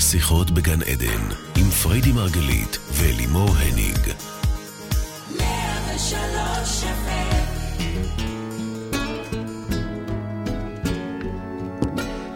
[0.00, 1.22] שיחות בגן עדן,
[1.56, 3.98] עם פריידי מרגלית ולימור הניג.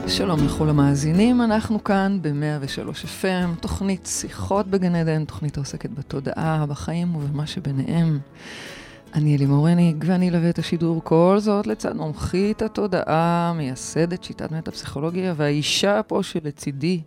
[0.09, 7.17] שלום לכל המאזינים, אנחנו כאן ב-103 FM, תוכנית שיחות בגן עדן, תוכנית העוסקת בתודעה, בחיים
[7.17, 8.19] ובמה שביניהם.
[9.15, 15.35] אני אלימור הניג, ואני אלווה את השידור כל זאת לצד מומחית התודעה, מייסדת שיטת מטה-פסיכולוגיה,
[15.37, 17.01] והאישה פה שלצידי,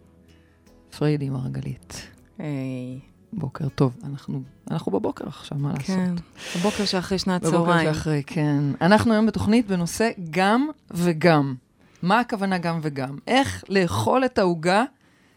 [0.97, 2.07] פריידי מרגלית.
[2.39, 2.99] היי.
[3.33, 4.41] בוקר טוב, אנחנו,
[4.71, 6.25] אנחנו בבוקר עכשיו, מה כן, לעשות?
[6.59, 7.93] בבוקר שאחרי שנת בבוקר צהריים.
[7.93, 8.63] שאחרי, כן.
[8.81, 11.55] אנחנו היום בתוכנית בנושא גם וגם.
[12.01, 13.17] מה הכוונה גם וגם?
[13.27, 14.83] איך לאכול את העוגה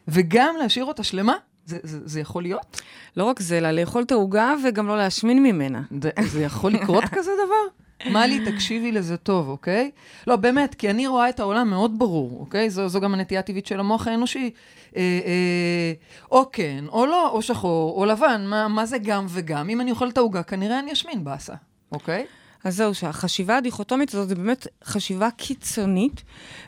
[0.09, 1.35] וגם להשאיר אותה שלמה?
[1.67, 2.81] זה, זה, זה יכול להיות?
[3.17, 5.83] לא רק זה, אלא לאכול את העוגה וגם לא להשמין ממנה.
[6.03, 7.81] זה, זה יכול לקרות כזה דבר?
[8.07, 9.91] מלי, תקשיבי לזה טוב, אוקיי?
[10.27, 12.71] לא, באמת, כי אני רואה את העולם מאוד ברור, אוקיי?
[12.71, 14.51] זו, זו גם הנטייה הטבעית של המוח האנושי.
[14.97, 15.93] אה, אה,
[16.31, 19.69] או כן, או לא, או שחור, או לבן, מה, מה זה גם וגם?
[19.69, 21.55] אם אני אוכל את העוגה, כנראה אני אשמין באסה,
[21.93, 22.27] אוקיי?
[22.65, 26.23] אז זהו, שהחשיבה הדיכוטומית הזאת זה באמת חשיבה קיצונית,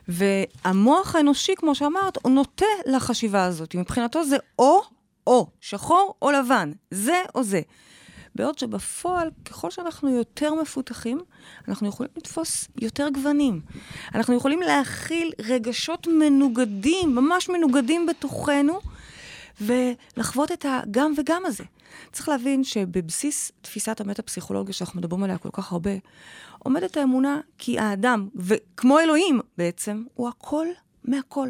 [0.08, 3.74] והמוח האנושי, כמו שאמרת, הוא נוטה לחשיבה הזאת.
[3.74, 7.60] מבחינתו זה או-או, שחור או לבן, זה או זה.
[8.34, 11.20] בעוד שבפועל, ככל שאנחנו יותר מפותחים,
[11.68, 13.60] אנחנו יכולים לתפוס יותר גוונים.
[14.14, 18.80] אנחנו יכולים להכיל רגשות מנוגדים, ממש מנוגדים בתוכנו,
[19.60, 21.64] ולחוות את הגם וגם הזה.
[22.12, 25.90] צריך להבין שבבסיס תפיסת המטה-פסיכולוגיה שאנחנו מדברים עליה כל כך הרבה,
[26.58, 30.66] עומדת האמונה כי האדם, וכמו אלוהים בעצם, הוא הכל
[31.04, 31.48] מהכל.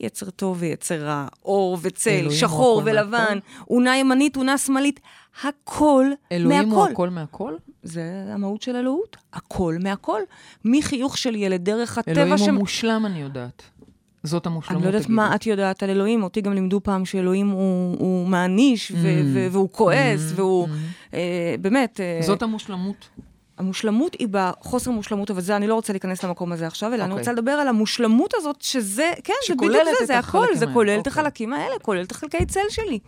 [0.00, 3.38] יצר טוב ויצר רע, אור וצל, אלוהים שחור הוא ולבן?
[3.70, 5.00] אונה ימנית, אונה שמאלית,
[5.44, 6.80] הכל אלוהים מהכל.
[6.80, 7.54] הוא הכל מהכל?
[7.82, 10.20] זה המהות של אלוהות, הכל מהכל.
[10.64, 13.62] מחיוך של ילד דרך הטבע אלוהים הוא שמ- מושלם, אני יודעת.
[14.22, 15.10] זאת המושלמות, אני לא יודעת.
[15.10, 18.98] מה את יודעת על אלוהים, אותי גם לימדו פעם שאלוהים הוא, הוא מעניש ו- Mm.
[19.34, 20.70] ו- והוא כועס, Mm, והוא mm.
[21.14, 22.00] אה, באמת...
[22.00, 23.08] אה, זאת המושלמות.
[23.58, 27.12] המושלמות היא בחוסר מושלמות, אבל זה, אני לא רוצה להיכנס למקום הזה עכשיו, אלא אני
[27.12, 27.20] אוקיי.
[27.20, 30.98] רוצה לדבר על המושלמות הזאת, שזה, כן, זה בדיוק זה, זה הכל, זה כולל את
[30.98, 31.10] אוקיי.
[31.10, 32.98] החלקים האלה, כולל את החלקי צל שלי.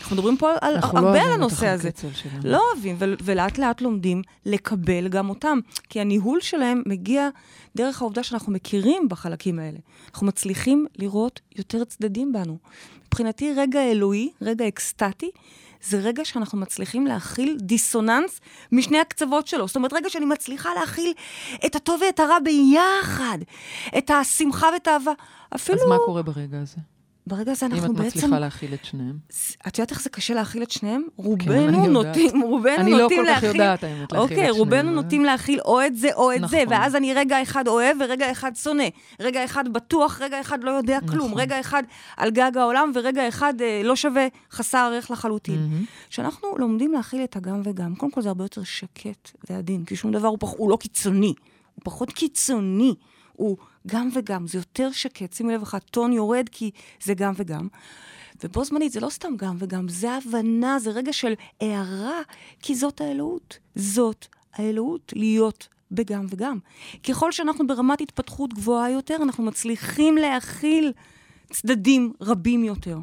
[0.00, 1.90] אנחנו מדברים פה על, אנחנו לא הרבה אוהבים על הנושא הזה.
[2.12, 2.40] שלנו.
[2.44, 5.58] לא אוהבים, ו- ולאט לאט לומדים לקבל גם אותם.
[5.88, 7.28] כי הניהול שלהם מגיע
[7.76, 9.78] דרך העובדה שאנחנו מכירים בחלקים האלה.
[10.12, 12.58] אנחנו מצליחים לראות יותר צדדים בנו.
[13.06, 15.30] מבחינתי, רגע אלוהי, רגע אקסטטי,
[15.82, 18.40] זה רגע שאנחנו מצליחים להכיל דיסוננס
[18.72, 19.66] משני הקצוות שלו.
[19.66, 21.12] זאת אומרת, רגע שאני מצליחה להכיל
[21.66, 23.38] את הטוב ואת הרע ביחד,
[23.98, 25.12] את השמחה ואת האהבה.
[25.54, 26.76] אפילו אז מה קורה ברגע הזה?
[27.26, 28.18] ברגע הזה אם אנחנו את בעצם...
[28.18, 29.18] מצליחה להכיל את שניהם?
[29.68, 31.02] את יודעת איך זה קשה להכיל את שניהם?
[31.18, 31.88] אני רובנו יודעת.
[31.88, 33.50] נוטים, רובנו אני לא נוטים כל כך להכיל...
[33.50, 36.40] יודעת, האמת, להכיל את אוקיי, שניהם, רובנו אבל- נוטים להכיל או את זה או את
[36.48, 36.68] זה, נכון.
[36.68, 38.84] ואז אני רגע אחד אוהב ורגע אחד שונא.
[39.20, 41.28] רגע אחד בטוח, רגע אחד לא יודע כלום.
[41.28, 41.40] נכון.
[41.40, 41.82] רגע אחד
[42.16, 45.58] על גג העולם ורגע אחד אה, לא שווה, חסר ערך לחלוטין.
[45.60, 45.84] מהמם.
[46.10, 50.12] כשאנחנו לומדים להכיל את הגם וגם, קודם כל זה הרבה יותר שקט ועדין, כי שום
[50.12, 51.34] דבר הוא, פח, הוא לא קיצוני,
[51.74, 52.94] הוא פחות קיצוני,
[53.32, 53.56] הוא
[53.86, 55.32] גם וגם, זה יותר שקט.
[55.32, 56.70] שימי לב איך הטון יורד, כי
[57.02, 57.68] זה גם וגם.
[58.44, 62.20] ובו זמנית זה לא סתם גם וגם, זה הבנה, זה רגע של הערה,
[62.62, 63.58] כי זאת האלוהות.
[63.74, 66.58] זאת האלוהות, להיות בגם וגם.
[67.08, 70.92] ככל שאנחנו ברמת התפתחות גבוהה יותר, אנחנו מצליחים להכיל
[71.50, 72.98] צדדים רבים יותר.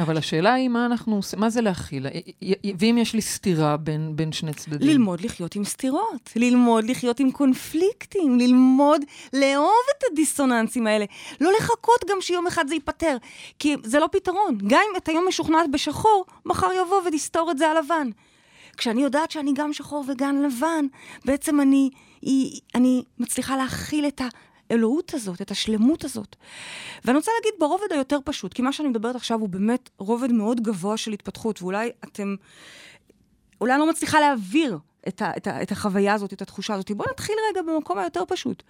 [0.00, 2.06] אבל השאלה היא מה אנחנו עושים, מה זה להכיל?
[2.78, 4.88] ואם יש לי סתירה בין, בין שני צדדים?
[4.88, 9.00] ללמוד לחיות עם סתירות, ללמוד לחיות עם קונפליקטים, ללמוד
[9.32, 11.04] לאהוב את הדיסוננסים האלה.
[11.40, 13.16] לא לחכות גם שיום אחד זה ייפתר,
[13.58, 14.58] כי זה לא פתרון.
[14.66, 18.10] גם אם את היום משוכנעת בשחור, מחר יבוא ותסתור את זה הלבן.
[18.76, 20.86] כשאני יודעת שאני גם שחור וגם לבן,
[21.24, 21.90] בעצם אני,
[22.22, 24.20] היא, אני מצליחה להכיל את
[24.70, 26.36] האלוהות הזאת, את השלמות הזאת.
[27.04, 30.60] ואני רוצה להגיד ברובד היותר פשוט, כי מה שאני מדברת עכשיו הוא באמת רובד מאוד
[30.60, 32.34] גבוה של התפתחות, ואולי אתם...
[33.60, 34.78] אולי אני לא מצליחה להעביר
[35.08, 36.90] את, ה, את, ה, את החוויה הזאת, את התחושה הזאת.
[36.90, 38.62] בואו נתחיל רגע במקום היותר פשוט.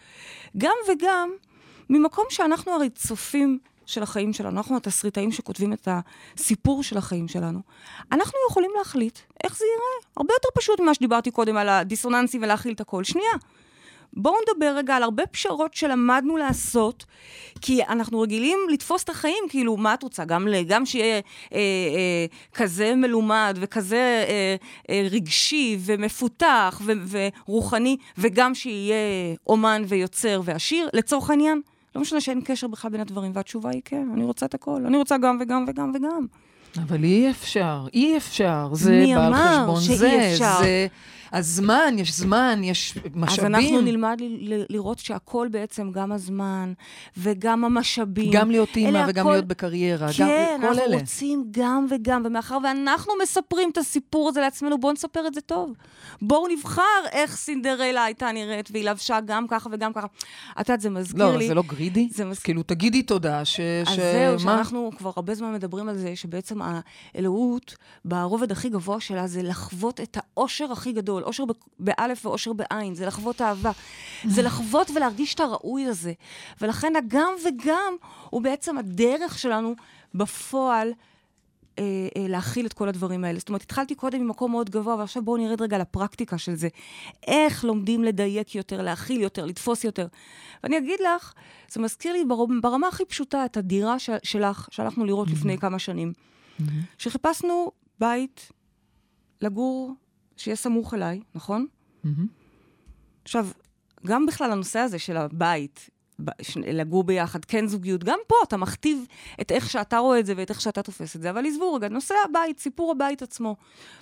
[0.56, 1.30] גם וגם,
[1.90, 5.88] ממקום שאנחנו הרי צופים של החיים שלנו, אנחנו התסריטאים שכותבים את
[6.37, 7.60] הסיפור של החיים שלנו,
[8.12, 10.12] אנחנו יכולים להחליט איך זה ייראה.
[10.16, 13.04] הרבה יותר פשוט ממה שדיברתי קודם על הדיסוננסים ולהכיל את הכל.
[13.04, 13.32] שנייה.
[14.16, 17.04] בואו נדבר רגע על הרבה פשרות שלמדנו לעשות,
[17.60, 20.24] כי אנחנו רגילים לתפוס את החיים, כאילו, מה את רוצה?
[20.24, 21.20] גם, גם שיהיה אה,
[21.52, 24.56] אה, כזה מלומד וכזה אה,
[24.90, 26.92] אה, רגשי ומפותח ו-
[27.46, 28.96] ורוחני, וגם שיהיה
[29.46, 31.60] אומן ויוצר ועשיר, לצורך העניין?
[31.94, 34.86] לא משנה שאין קשר בכלל בין הדברים, והתשובה היא כן, אני רוצה את הכל.
[34.86, 36.26] אני רוצה גם וגם וגם וגם.
[36.82, 38.68] אבל אי אפשר, אי אפשר.
[38.72, 40.58] זה מי בא על אמר חשבון זה, אפשר?
[40.60, 40.86] זה...
[41.37, 43.55] הזמן, יש זמן, יש משאבים.
[43.55, 46.73] אז אנחנו נלמד ל- ל- לראות שהכל בעצם, גם הזמן
[47.17, 48.31] וגם המשאבים.
[48.33, 50.25] גם להיות אימא וגם הכל- להיות בקריירה, כן,
[50.55, 50.97] גם כל אנחנו אלה.
[51.00, 55.73] רוצים גם וגם, ומאחר ואנחנו מספרים את הסיפור הזה לעצמנו, בואו נספר את זה טוב.
[56.23, 60.06] בואו נבחר איך סינדרלה הייתה נראית, והיא לבשה גם ככה וגם ככה.
[60.61, 61.47] את יודעת, זה מזכיר לא, לי...
[61.49, 62.09] זה לא גרידי?
[62.12, 63.61] זה מז- כאילו, תגידי תודה ש...
[63.61, 64.38] אז ש- זהו, מה?
[64.38, 66.59] שאנחנו כבר הרבה זמן מדברים על זה, שבעצם
[67.15, 67.75] האלוהות,
[68.05, 71.23] ברובד הכי גבוה שלה, זה לחוות את האושר הכי גדול.
[71.26, 71.44] אושר
[71.78, 73.70] באלף ואושר בעין, זה לחוות אהבה.
[74.25, 76.12] זה לחוות ולהרגיש את הראוי הזה.
[76.61, 77.96] ולכן הגם וגם
[78.31, 79.75] הוא בעצם הדרך שלנו
[80.14, 80.93] בפועל.
[81.78, 81.84] אה,
[82.17, 83.38] אה, להכיל את כל הדברים האלה.
[83.38, 86.69] זאת אומרת, התחלתי קודם ממקום מאוד גבוה, ועכשיו בואו נרד רגע לפרקטיקה של זה.
[87.26, 90.06] איך לומדים לדייק יותר, להכיל יותר, לתפוס יותר.
[90.62, 91.32] ואני אגיד לך,
[91.69, 95.78] זה מזכיר לי בר, ברמה הכי פשוטה את הדירה של, שלך, שהלכנו לראות לפני כמה
[95.78, 96.12] שנים.
[96.99, 98.52] שחיפשנו בית
[99.40, 99.93] לגור,
[100.37, 101.67] שיהיה סמוך אליי, נכון?
[102.05, 102.27] מהמם.
[103.25, 103.49] עכשיו,
[104.06, 105.91] גם בכלל הנושא הזה של הבית,
[106.66, 108.98] לגור ביחד, כן זוגיות, גם פה אתה מכתיב
[109.40, 111.88] את איך שאתה רואה את זה ואת איך שאתה תופס את זה, אבל עזבו רגע,
[111.88, 113.56] נושא הבית, סיפור הבית עצמו.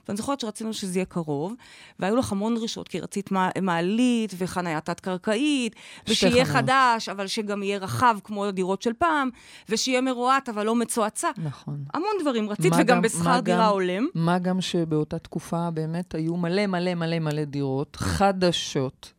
[0.09, 1.55] ואני זוכרת שרצינו שזה יהיה קרוב,
[1.99, 5.77] והיו לך המון דרישות, כי רצית מע- מעלית וחניה תת-קרקעית,
[6.09, 6.49] ושיהיה חניות.
[6.49, 9.29] חדש, אבל שגם יהיה רחב כמו הדירות של פעם,
[9.69, 11.31] ושיהיה מרועט, אבל לא מצועצע.
[11.45, 11.85] נכון.
[11.95, 14.07] המון דברים רצית, וגם גם- בשכר דירה הולם.
[14.15, 19.13] מה גם שבאותה תקופה באמת היו מלא מלא מלא מלא דירות חדשות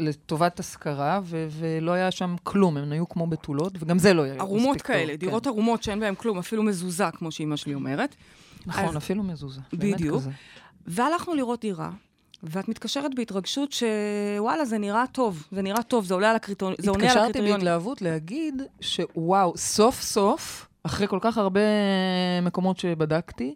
[0.00, 4.32] לטובת השכרה, ו- ולא היה שם כלום, הן היו כמו בתולות, וגם זה לא היה
[4.34, 4.56] מספיק טוב.
[4.56, 5.16] ערומות כאלה, כן.
[5.18, 8.14] דירות ערומות שאין בהן כלום, אפילו מזוזה, כמו שאימא שלי אומרת.
[8.66, 9.60] נכון, אז- אפילו מזוזה.
[9.72, 10.22] בדיוק.
[10.86, 11.90] והלכנו לראות דירה,
[12.42, 16.90] ואת מתקשרת בהתרגשות שוואלה, זה נראה טוב, זה נראה טוב, זה עולה על הקריטריונים, זה
[16.90, 17.52] עונה על התקשרתי.
[17.52, 21.60] בהתלהבות להגיד שוואו, סוף סוף, אחרי כל כך הרבה
[22.42, 23.54] מקומות שבדקתי,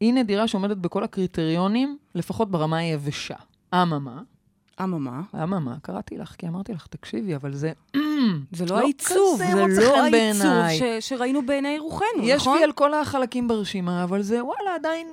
[0.00, 3.34] הנה דירה שעומדת בכל הקריטריונים, לפחות ברמה היבשה.
[3.74, 4.20] אממה,
[4.82, 7.72] אממה, אממה, קראתי לך, כי אמרתי לך, תקשיבי, אבל זה...
[8.52, 12.58] זה לא לא העיצוב, זה לא חן העיצוב שראינו בעיני רוחנו, יש נכון?
[12.58, 15.08] לי על כל החלקים ברשימה, אבל זה וואלה, עדיין...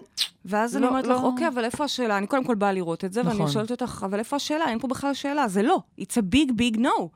[0.45, 1.15] ואז לא, אני אומרת לא.
[1.15, 2.17] לך, אוקיי, אבל איפה השאלה?
[2.17, 3.51] אני קודם כל באה לראות את זה, ואני נכון.
[3.51, 4.69] שואלת אותך, אבל איפה השאלה?
[4.69, 5.81] אין פה בכלל שאלה, זה לא.
[5.99, 7.07] It's a big big no,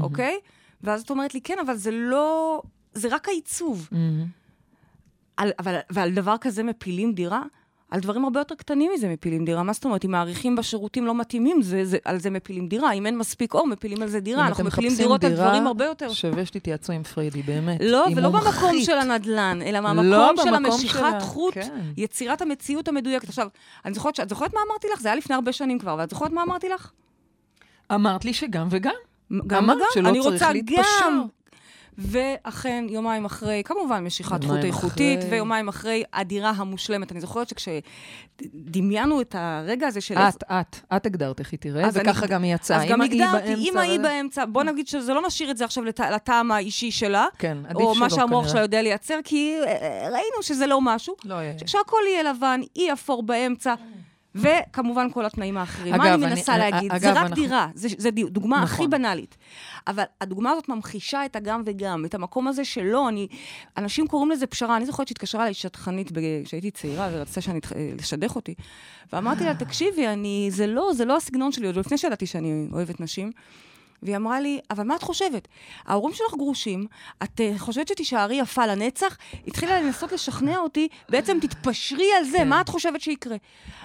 [0.00, 0.38] אוקיי?
[0.82, 2.62] ואז את אומרת לי, כן, אבל זה לא...
[2.94, 3.88] זה רק העיצוב.
[5.36, 7.42] על, אבל, ועל דבר כזה מפילים דירה?
[7.90, 9.62] על דברים הרבה יותר קטנים מזה מפילים דירה.
[9.62, 10.04] מה זאת אומרת?
[10.04, 12.92] אם מעריכים בשירותים לא מתאימים, זה, זה, על זה מפילים דירה.
[12.92, 14.46] אם אין מספיק אור, מפילים על זה דירה.
[14.46, 16.12] אנחנו מפילים דירות על דירה, דברים הרבה יותר...
[16.12, 17.80] שווה שתתייעצו עם פריידי, באמת.
[17.80, 18.80] לא, היא ולא במקום.
[18.80, 21.80] של הנדלן, אלא לא מהמקום של במקום המשיכת שלה, חוט, כן.
[21.96, 23.28] יצירת המציאות המדויקת.
[23.28, 23.48] עכשיו,
[23.84, 25.00] אני זוכרת, את זוכרת מה אמרתי לך?
[25.00, 26.90] זה היה לפני הרבה שנים כבר, ואת זוכרת מה אמרתי לך?
[27.94, 28.92] אמרת לי שגם וגם.
[29.46, 30.82] גם אמרת שלא אני צריך רוצה להתפשר.
[31.02, 31.26] גם.
[31.98, 35.30] ואכן, יומיים אחרי, כמובן משיכת חוט איכותית, אחרי.
[35.30, 37.12] ויומיים אחרי הדירה המושלמת.
[37.12, 40.18] אני זוכרת שכשדמיינו את הרגע הזה של...
[40.18, 42.82] את, את, את הגדרת איך היא תראה, אז אני- וככה גם היא יצאה.
[42.84, 44.44] אז גם הגדרתי, אמא היא באמצע.
[44.44, 47.94] בוא נגיד שזה לא נשאיר את זה עכשיו לט- לטעם האישי שלה, כן, עדיף או
[47.94, 48.48] שלא מה שהמוח.
[48.48, 51.14] שלה יודע לייצר, כי אה, ראינו שזה לא משהו.
[51.24, 51.54] לא יהיה.
[51.66, 53.74] שהכל יהיה לבן, אי אפור באמצע,
[54.34, 55.94] וכמובן כל התנאים האחרים.
[55.94, 56.92] מה אגב, אני מנסה אני- להגיד?
[56.92, 57.68] אגב, זה רק אנחנו- דירה,
[58.12, 58.90] די- דוגמה הכי נכון.
[58.90, 59.36] בנאלית.
[59.86, 63.26] אבל הדוגמה הזאת ממחישה את הגם וגם, את המקום הזה שלא, אני...
[63.76, 64.76] אנשים קוראים לזה פשרה.
[64.76, 66.10] אני זוכרת שהתקשרה אליי שטחנית
[66.44, 67.60] כשהייתי צעירה, ורצתה שאני...
[67.76, 68.54] אה, לשדך אותי.
[69.12, 70.46] ואמרתי לה, תקשיבי, אני...
[70.50, 73.30] זה לא, זה לא הסגנון שלי, עוד לפני שידעתי שאני אוהבת נשים.
[74.02, 75.48] והיא אמרה לי, אבל מה את חושבת?
[75.86, 76.86] ההורים שלך גרושים,
[77.22, 79.16] את uh, חושבת שתישארי יפה לנצח?
[79.46, 82.48] התחילה לנסות לשכנע אותי, בעצם תתפשרי על זה, כן.
[82.48, 83.36] מה את חושבת שיקרה?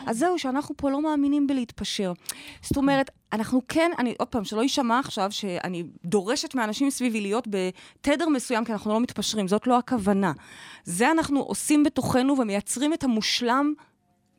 [0.07, 2.13] אז זהו, שאנחנו פה לא מאמינים בלהתפשר.
[2.61, 7.47] זאת אומרת, אנחנו כן, אני, עוד פעם, שלא יישמע עכשיו שאני דורשת מאנשים סביבי להיות
[7.47, 10.31] בתדר מסוים, כי אנחנו לא מתפשרים, זאת לא הכוונה.
[10.83, 13.73] זה אנחנו עושים בתוכנו ומייצרים את המושלם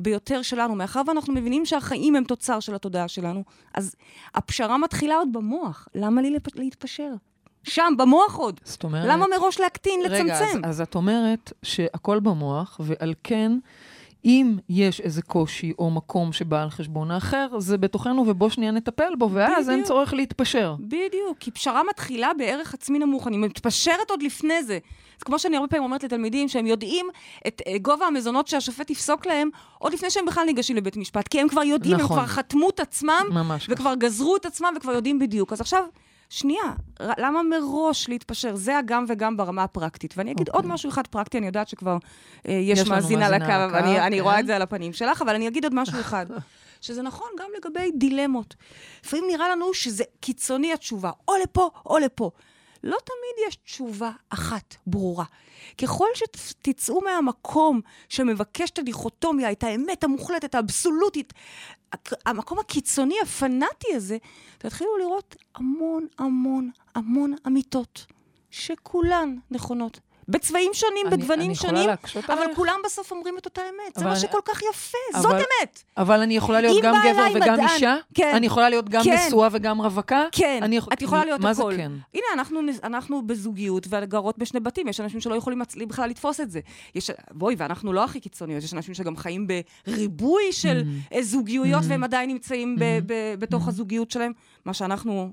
[0.01, 3.95] ביותר שלנו, מאחר ואנחנו מבינים שהחיים הם תוצר של התודעה שלנו, אז
[4.35, 5.89] הפשרה מתחילה עוד במוח.
[5.95, 6.57] למה לי לפ...
[6.57, 7.13] להתפשר?
[7.65, 8.61] שם, במוח עוד.
[8.65, 9.05] זאת אומרת...
[9.09, 10.61] למה מראש להקטין, רגע, אז, לצמצם?
[10.65, 13.53] אז את אומרת שהכל במוח, ועל כן,
[14.27, 19.15] אם יש איזה קושי או מקום שבא על חשבון האחר, זה בתוכנו ובוא שנייה נטפל
[19.19, 19.89] בו, ואז אין בדיוק.
[19.89, 20.75] צורך להתפשר.
[20.81, 24.79] בדיוק, כי פשרה מתחילה בערך עצמי נמוך, אני מתפשרת עוד לפני זה.
[25.19, 27.07] זה כמו שאני הרבה פעמים אומרת לתלמידים שהם יודעים
[27.47, 31.41] את אה, גובה המזונות שהשופט יפסוק להם, עוד לפני שהם בכלל ניגשים לבית משפט, כי
[31.41, 32.19] הם כבר יודעים, נכון.
[32.19, 33.27] הם כבר חתמו את עצמם,
[33.69, 35.53] וכבר גזרו את עצמם וכבר יודעים בדיוק.
[35.53, 35.85] אז עכשיו,
[36.31, 38.57] שנייה, למה מראש להתפשר?
[38.57, 40.15] זה הגם וגם ברמה הפרקטית.
[40.17, 40.59] ואני אגיד אוקיי.
[40.59, 41.97] עוד משהו אחד פרקטי, אני יודעת שכבר
[42.49, 44.41] אה, יש, יש מאזין על הקו, הקו, אני, אני רואה כן.
[44.41, 46.27] את זה על הפנים שלך, אבל אני אגיד עוד משהו אחד.
[46.81, 48.55] שזה נכון גם לגבי דילמות.
[49.05, 52.31] לפעמים נראה לנו שזה קיצוני התשובה, או לפה או לפה.
[52.85, 55.25] לא תמיד יש תשובה אחת ברורה.
[55.79, 61.33] ככל שתצאו מהמקום שמבקש את הדיכוטומיה, את האמת המוחלטת, האבסולוטית,
[62.27, 64.17] המקום הקיצוני, הפנאטי הזה,
[64.59, 68.07] תתחילו לראות המון המון המון אמיתות,
[68.51, 70.01] שכולן נכונות.
[70.29, 71.91] בצבעים שונים, אני- בגוונים אני שונים,
[72.29, 72.57] אבל עלייך?
[72.57, 73.97] כולם בסוף אומרים את אותה אמת.
[73.97, 75.83] זה מה שכל כך יפה, אבל- זאת אמת.
[75.97, 77.97] אבל אני יכולה להיות גם גבר וגם מדען- אישה?
[78.15, 78.33] כן.
[78.35, 79.17] אני יכולה להיות גם כן.
[79.27, 80.25] נשואה וגם רווקה?
[80.33, 81.73] כן, אני את יכולה להיות מה הכל.
[81.73, 81.93] זה כן?
[82.15, 86.61] הנה, אנחנו, אנחנו בזוגיות וגרות בשני בתים, יש אנשים שלא יכולים בכלל לתפוס את זה.
[86.95, 89.47] יש, בואי, ואנחנו לא הכי קיצוניות, יש אנשים שגם חיים
[89.87, 91.21] בריבוי של Mm-hmm.
[91.23, 94.33] זוגיות, והם עדיין נמצאים ב, ב, בתוך הזוגיות שלהם,
[94.65, 95.31] מה שאנחנו...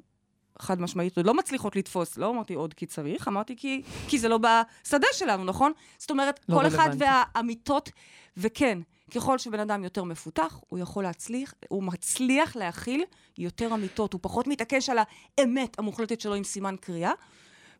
[0.60, 4.29] חד משמעית, עוד לא מצליחות לתפוס, לא אמרתי עוד כי צריך, אמרתי כי, כי זה
[4.29, 5.72] לא בשדה שלנו, נכון?
[5.98, 6.89] זאת אומרת, לא כל אחד.
[6.98, 7.89] והאמיתות,
[8.38, 8.79] וכן,
[9.15, 13.03] ככל שבן אדם יותר מפותח, הוא יכול להצליח, הוא מצליח להכיל
[13.38, 14.98] יותר אמיתות, הוא פחות מתעקש על
[15.38, 17.12] האמת המוחלטת שלו עם סימן קריאה,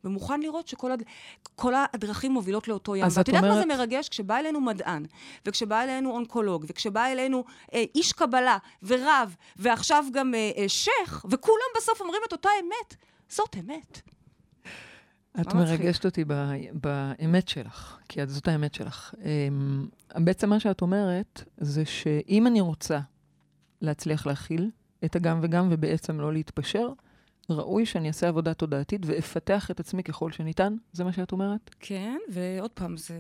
[0.04, 1.04] ומוכן לראות שכל הד...
[1.56, 3.04] כל הדרכים מובילות לאותו ים.
[3.06, 4.10] אז ואת את יודעת מה זה אומרת- מרגש?
[4.10, 5.06] כשבא אלינו מדען,
[5.46, 7.44] וכשבא אלינו אונקולוג, וכשבא אלינו
[7.74, 12.96] אה, איש קבלה ורב, ועכשיו גם אה, אה, שייח, וכולם בסוף אומרים את אותה אמת,
[13.30, 14.02] זאת אמת.
[15.42, 15.54] את?
[15.54, 19.14] מרגשת אותי ב- באמת שלך, כי את- זאת האמת שלך.
[19.26, 23.00] אמ, בעצם מה שאת אומרת, זה שאם אני רוצה
[23.82, 24.70] להצליח להכיל
[25.06, 26.90] את הגם וגם ובעצם לא להתפשר,
[27.50, 30.76] ראוי שאני אעשה עבודה תודעתית ואפתח את עצמי ככל שניתן?
[30.94, 31.76] זה מה שאת אומרת?
[31.80, 33.16] כן, ועוד פעם, זה...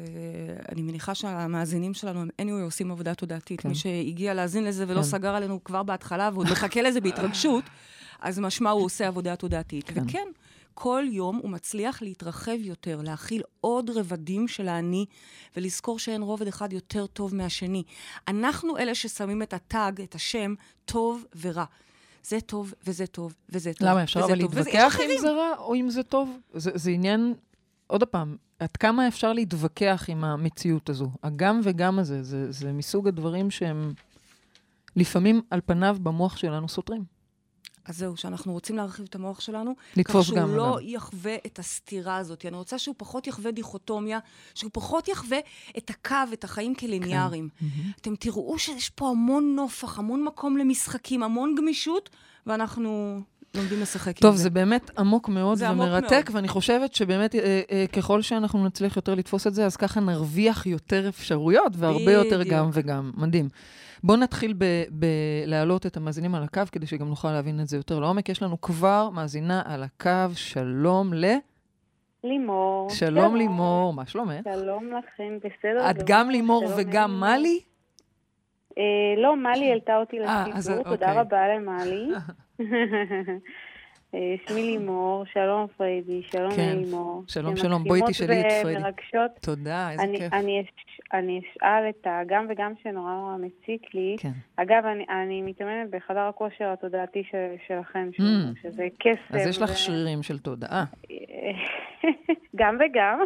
[0.71, 3.61] אני מניחה שהמאזינים שלנו הם anyway עושים עבודה תודעתית.
[3.61, 3.69] כן.
[3.69, 5.07] מי שהגיע להאזין לזה ולא כן.
[5.07, 7.63] סגר עלינו כבר בהתחלה ועוד מחכה לזה בהתרגשות,
[8.21, 9.89] אז משמע הוא עושה עבודה תודעתית.
[9.89, 10.03] כן.
[10.05, 10.27] וכן,
[10.73, 15.05] כל יום הוא מצליח להתרחב יותר, להכיל עוד רבדים של האני,
[15.57, 17.83] ולזכור שאין רובד אחד יותר טוב מהשני.
[18.27, 20.53] אנחנו אלה ששמים את הטאג, את השם,
[20.85, 21.65] טוב ורע.
[22.23, 24.99] זה טוב, וזה טוב, וזה טוב, למה, אפשר אבל להתווכח.
[24.99, 26.37] אם זה רע או אם זה טוב?
[26.53, 27.33] זה, זה עניין,
[27.87, 31.09] עוד פעם, עד כמה אפשר להתווכח עם המציאות הזו?
[31.23, 33.93] הגם וגם הזה, זה, זה מסוג הדברים שהם
[34.95, 37.12] לפעמים על פניו במוח שלנו סותרים.
[37.85, 40.77] אז זהו, שאנחנו רוצים להרחיב את המוח שלנו, כך גם שהוא לא וגם.
[40.81, 42.45] יחווה את הסתירה הזאת.
[42.45, 44.19] אני רוצה שהוא פחות יחווה דיכוטומיה,
[44.55, 45.37] שהוא פחות יחווה
[45.77, 47.49] את הקו, את החיים כליניאריים.
[47.59, 47.65] כן.
[48.01, 52.09] אתם תראו שיש פה המון נופח, המון מקום למשחקים, המון גמישות,
[52.47, 53.21] ואנחנו
[53.55, 54.43] לומדים לשחק טוב, עם זה.
[54.43, 56.35] זה באמת עמוק מאוד זה עמוק ומרתק, מאוד.
[56.35, 60.65] ואני חושבת שבאמת אה, אה, ככל שאנחנו נצליח יותר לתפוס את זה, אז ככה נרוויח
[60.65, 62.43] יותר אפשרויות והרבה יותר.
[62.43, 63.11] גם וגם.
[63.17, 63.49] מדהים.
[64.03, 64.53] בואו נתחיל
[64.89, 68.29] בלהעלות את המאזינים על הקו, כדי שגם נוכל להבין את זה יותר לעומק.
[68.29, 71.25] יש לנו כבר מאזינה על הקו, שלום ל...
[72.23, 72.89] לימור.
[72.89, 74.45] שלום לימור, מה שלומך?
[74.53, 75.95] שלום לכם, בסדר את.
[76.05, 77.19] גם לימור וגם.
[77.19, 77.59] מלי?
[78.77, 78.83] אה,
[79.21, 80.91] לא, מלי העלתה אותי אה, לסיפור, אוקיי.
[80.93, 82.07] תודה רבה למלי.
[84.15, 87.23] אה, שמי לימור, שלום פריידי, שלום כן, לימור.
[87.27, 87.83] שלום, שלום.
[87.83, 88.79] בואי תשאלי את פריידי.
[88.79, 89.31] ומרגשות.
[89.41, 90.33] תודה, איזה אני- כיף.
[90.33, 90.59] אני
[91.13, 94.15] אני אשאל את הגם וגם שנורא נורא מציק לי.
[94.19, 94.29] כן.
[94.55, 98.21] אגב, אני- אני מתאמנת בחדר הכושר התודעתי של- שלכם, Mm.
[98.61, 99.35] שזה קסם.
[99.35, 100.83] אז יש לך ו- שרירים של תודעה.
[102.55, 103.19] גם וגם.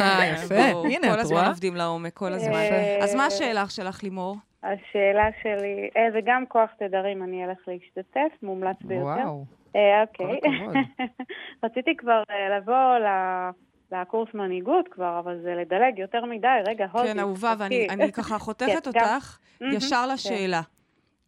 [0.00, 1.48] אה, יפה, הנה, כל את הזמן רואה?
[1.48, 2.54] עובדים לעומק, כל הזמן.
[2.54, 4.36] אה, אז מה השאלה שלך, לימור?
[4.62, 9.04] השאלה שלי, אה, וגם כוח תדרים, אני אלך להשתתף, מומלץ ביותר.
[9.04, 9.44] וואו,
[9.76, 10.38] אה, כל אוקיי.
[10.56, 10.74] הכבוד.
[11.64, 13.50] רציתי כבר אה, לבוא ל-
[13.92, 16.48] לקורס מנהיגות כבר, אבל זה לדלג יותר מדי.
[16.66, 17.08] רגע, הודי.
[17.08, 17.88] כן, אהובה, ואני.
[17.90, 20.12] אני ככה חותכת כן, אותך ישר כן.
[20.14, 20.60] לשאלה.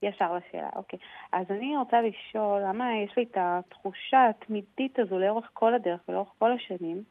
[0.03, 0.99] ישר לשאלה, אוקיי.
[1.33, 6.29] אז אני רוצה לשאול, למה יש לי את התחושה התמידית הזו לאורך כל הדרך ולאורך
[6.39, 7.03] כל השנים,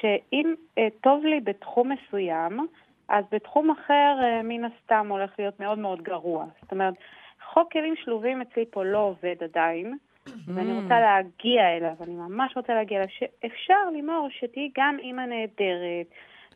[0.00, 2.66] שאם אה, טוב לי בתחום מסוים,
[3.08, 6.46] אז בתחום אחר אה, מן הסתם הולך להיות מאוד מאוד גרוע.
[6.62, 6.94] זאת אומרת,
[7.52, 9.98] חוק כלים שלובים אצלי פה לא עובד עדיין,
[10.46, 10.82] ואני Mm.
[10.82, 16.06] רוצה להגיע אליו, אני ממש רוצה להגיע אליו, שאפשר, לימור, שתהיי גם אימא נהדרת,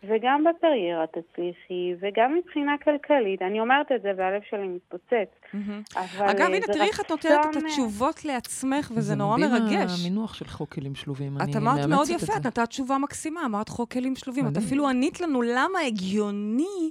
[0.08, 3.42] וגם בקריירה תצליחי, וגם מבחינה כלכלית.
[3.42, 5.30] אני אומרת את זה והלב שלי מתפוצץ.
[5.96, 10.00] אבל אגב, אה, הנה, זה תראי איך את נותנת את התשובות לעצמך, וזה נורא מרגש.
[10.00, 12.36] המינוח של חוק כלים שלובים, את אמרת מאוד יפה, זה.
[12.36, 14.48] את נתת תשובה מקסימה, אמרת חוק כלים שלובים.
[14.48, 14.56] את.
[14.56, 16.90] אפילו ענית לנו למה הגיוני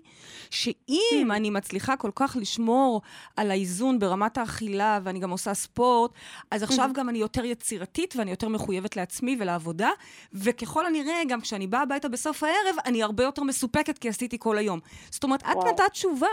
[0.50, 3.02] שאם אני מצליחה כל כך לשמור
[3.38, 6.12] על האיזון ברמת האכילה, ואני גם עושה ספורט,
[6.52, 9.90] אז עכשיו גם אני יותר יצירתית ואני יותר מחויבת לעצמי ולעבודה,
[10.34, 14.58] וככל הנראה, גם כשאני באה הביתה בסוף הערב, אני הרבה יותר מסופקת כי עשיתי כל
[14.58, 14.80] היום.
[15.10, 15.58] זאת אומרת, את.
[15.68, 16.28] נתת תשובה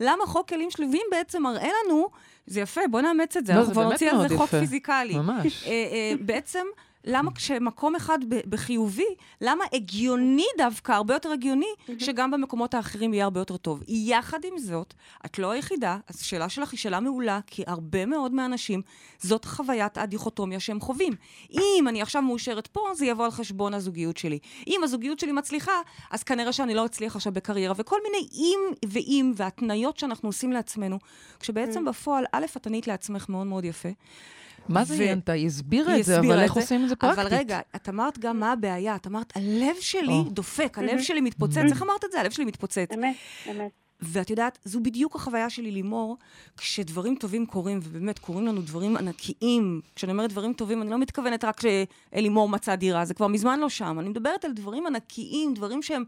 [0.00, 2.08] למה חוק כלים שלובים בעצם מראה לנו,
[2.46, 4.50] זה יפה, בוא נאמץ את זה, לא, אנחנו כבר נוציא על זה חוק.
[4.50, 5.14] פיזיקלי.
[5.16, 5.66] ממש.
[5.66, 6.64] אה, אה, בעצם
[7.04, 9.04] למה כשמקום אחד בחיובי,
[9.40, 11.66] למה הגיוני דווקא, הרבה יותר הגיוני,
[11.98, 13.82] שגם במקומות האחרים יהיה הרבה יותר טוב.
[13.88, 14.94] יחד עם זאת,
[15.26, 18.82] את לא היחידה, אז השאלה שלך היא שאלה מעולה, כי הרבה מאוד מהאנשים,
[19.18, 21.12] זאת חוויית הדיכוטומיה שהם חווים.
[21.50, 24.38] אם אני עכשיו מאושרת פה, זה יבוא על חשבון הזוגיות שלי.
[24.66, 25.72] אם הזוגיות שלי מצליחה,
[26.10, 30.98] אז כנראה שאני לא אצליח עכשיו בקריירה, וכל מיני אם ואם והתניות שאנחנו עושים לעצמנו,
[31.40, 33.88] כשבעצם בפועל, א', את ענית לעצמך מאוד מאוד יפה.
[34.68, 35.32] מה זה ו- היא ענתה?
[35.32, 37.26] היא הסבירה את זה, אבל איך זה, עושים את זה פרקטית?
[37.26, 38.96] אבל רגע, את אמרת גם מה הבעיה.
[38.96, 40.22] את אמרת, הלב שלי.
[40.30, 41.56] דופק, הלב שלי מתפוצץ.
[41.56, 42.20] איך אמרת את זה?
[42.20, 42.88] הלב שלי מתפוצץ.
[42.94, 43.16] אמת,
[43.50, 43.70] אמת.
[44.02, 46.16] ואת יודעת, זו בדיוק החוויה שלי, לימור,
[46.56, 49.80] כשדברים טובים קורים, ובאמת קורים לנו דברים ענקיים.
[49.96, 53.68] כשאני אומרת דברים טובים, אני לא מתכוונת רק שלימור מצאה דירה, זה כבר מזמן לא
[53.68, 53.98] שם.
[53.98, 56.04] אני מדברת על דברים ענקיים, דברים שהם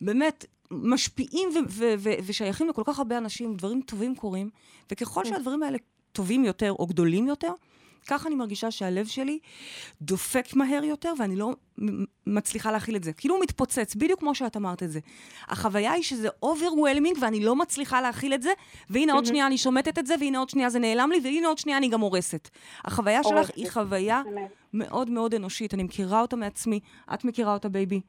[0.00, 4.50] באמת משפיעים ו- ו- ו- ושייכים לכל כך הרבה אנשים, דברים טובים קורים,
[4.92, 5.78] וככל שהדברים האלה
[6.12, 7.52] טובים יותר או גדולים יותר,
[8.08, 9.38] ככה אני מרגישה שהלב שלי
[10.02, 11.52] דופק מהר יותר, ואני לא
[12.26, 13.12] מצליחה להכיל את זה.
[13.12, 15.00] כאילו הוא מתפוצץ, בדיוק כמו שאת אמרת את זה.
[15.48, 18.50] החוויה היא שזה overwhelming, ואני לא מצליחה להכיל את זה,
[18.90, 21.58] והנה עוד שנייה אני שומטת את זה, והנה עוד שנייה זה נעלם לי, והנה עוד
[21.58, 22.48] שנייה אני גם הורסת.
[22.84, 23.56] החוויה שלך הורסת.
[23.56, 24.22] היא חוויה.
[24.74, 25.74] מאוד מאוד אנושית.
[25.74, 26.80] אני מכירה אותה מעצמי,
[27.14, 28.00] את מכירה אותה, בייבי,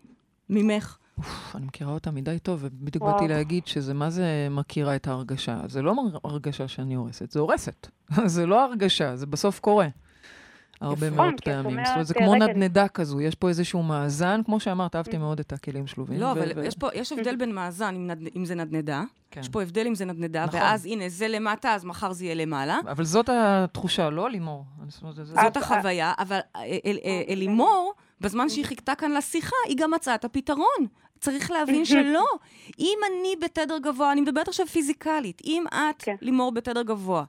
[0.50, 0.98] ממך.
[1.20, 3.04] אוף, אני מכירה אותה מדי טוב, ובדיוק.
[3.06, 5.60] באתי להגיד שזה מה זה מכירה את ההרגשה.
[5.68, 7.88] זה לא הרגשה שאני הורסת, זה הורסת.
[8.26, 9.88] זה לא הרגשה, זה בסוף קורה.
[10.82, 11.10] הרבה.
[11.10, 11.78] מאוד את פעמים.
[11.86, 15.40] זאת אומרת, זה כמו אני- נדנדה כזו, יש פה איזשהו מאזן, כמו שאמרת, אהבתי מאוד
[15.40, 16.20] את הכלים שלובים.
[16.20, 19.04] לא, אבל יש פה, יש הבדל בין מאזן, אם זה נדנדה.
[19.32, 19.42] כן.
[19.42, 20.60] יש פה הבדל אם זה נדנדה, נכון.
[20.60, 22.78] ואז הנה, זה למטה, אז מחר זה יהיה למעלה.
[22.92, 24.66] אבל זאת התחושה, לא לימור?
[24.82, 26.40] אני זאת זאת אה, החוויה, אבל
[27.30, 30.88] אלימור, בזמן שהיא חיכתה כאן לשיחה, היא גם מצאה את הפתרון.
[31.20, 32.26] צריך להבין שלא.
[32.80, 36.16] אם אני בתדר גבוה, אני מדברת עכשיו פיזיקלית, אם את, כן.
[36.22, 37.24] לימור, בתדר גבוה,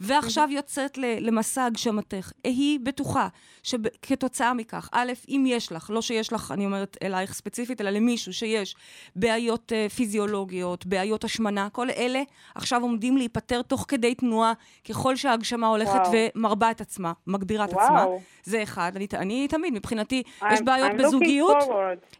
[0.00, 3.28] ועכשיו יוצאת למסע הגשמתך, היא בטוחה
[3.62, 8.32] שכתוצאה מכך, א', אם יש לך, לא שיש לך, אני אומרת אלייך ספציפית, אלא למישהו
[8.32, 8.76] שיש
[9.16, 12.22] בעיות uh, פיזיולוגיות, בעיות השמנה, כל אלה
[12.54, 14.52] עכשיו עומדים להיפטר תוך כדי תנועה,
[14.88, 16.12] ככל שההגשמה הולכת וואו.
[16.34, 17.84] ומרבה את עצמה, מגבירה את וואו.
[17.84, 18.04] עצמה.
[18.44, 18.92] זה אחד.
[18.96, 20.22] אני, אני תמיד, מבחינתי,
[20.52, 21.56] יש I'm- בעיות I'm בזוגיות.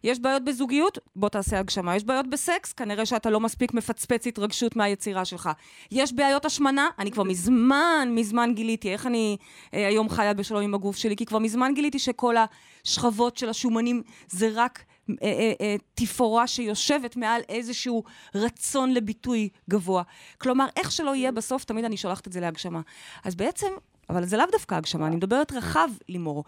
[0.04, 1.96] יש בעיות בזוגיות, בוא תעשה הגשמה.
[1.96, 5.50] יש בעיות בסקס, כנראה שאתה לא מספיק מפצפץ התרגשות מהיצירה שלך.
[5.92, 7.63] יש בעיות השמנה, אני כבר מזמן,
[8.10, 9.36] מזמן גיליתי, איך אני
[9.74, 12.34] אה, היום חיה בשלום עם הגוף שלי, כי כבר מזמן גיליתי שכל
[12.84, 14.84] השכבות של השומנים זה רק...
[15.10, 20.02] אה, אה, אה, תפאורה שיושבת מעל איזשהו רצון לביטוי גבוה.
[20.38, 22.80] כלומר, איך שלא יהיה, בסוף תמיד אני שולחת את זה להגשמה.
[23.24, 23.66] אז בעצם,
[24.10, 26.44] אבל זה לאו דווקא הגשמה, אני מדברת רחב, לימור.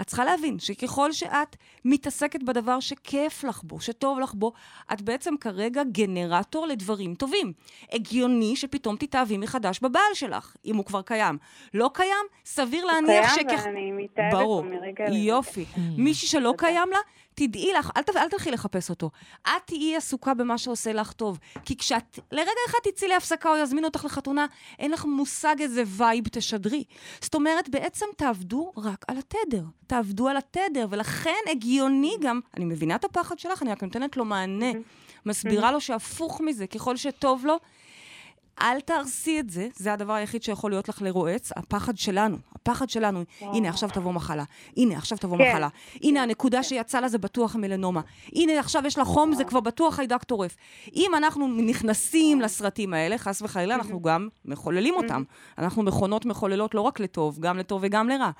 [0.00, 4.52] את צריכה להבין שככל שאת מתעסקת בדבר שכיף לך בו, שטוב לך בו,
[4.92, 7.52] את בעצם כרגע גנרטור לדברים טובים.
[7.92, 11.38] הגיוני שפתאום תתאהבי מחדש בבעל שלך, אם הוא כבר קיים.
[11.74, 13.64] לא קיים, סביר להניח קיים שכח...
[13.64, 15.16] ואני מתאהבת ברור, בו מרגע לרגע.
[15.18, 15.64] יופי.
[15.96, 16.98] מישהי שלא קיים לה,
[17.38, 19.10] תדעי לך, אל, ת, אל תלכי לחפש אותו.
[19.42, 21.38] את תהיי עסוקה במה שעושה לך טוב.
[21.64, 24.46] כי כשאת לרגע אחד תצאי להפסקה או יזמינו אותך לחתונה,
[24.78, 26.84] אין לך מושג איזה vibe תשדרי.
[27.20, 29.62] זאת אומרת, בעצם תעבדו רק על התדר.
[29.86, 34.24] תעבדו על התדר, ולכן הגיוני גם, אני מבינה את הפחד שלך, אני רק נותנת לו
[34.24, 34.72] מענה.
[35.26, 37.58] מסבירה לו שהפוך מזה, ככל שטוב לו,
[38.62, 43.24] אל תהרסי את זה, זה הדבר היחיד שיכול להיות לך לרועץ, הפחד שלנו, הפחד שלנו.
[43.40, 44.44] הנה, עכשיו תבוא מחלה.
[44.76, 45.50] הנה, עכשיו תבוא כן.
[45.50, 45.68] מחלה.
[46.02, 48.00] הנה, הנקודה שיצא לה זה בטוח מלנומה.
[48.32, 50.56] הנה, עכשיו יש לה חום, זה כבר בטוח חיידק טורף.
[50.96, 55.22] אם אנחנו נכנסים לסרטים האלה, חס וחלילה, אנחנו גם מחוללים אותם.
[55.58, 58.30] אנחנו מכונות מחוללות לא רק לטוב, גם לטוב וגם לרע.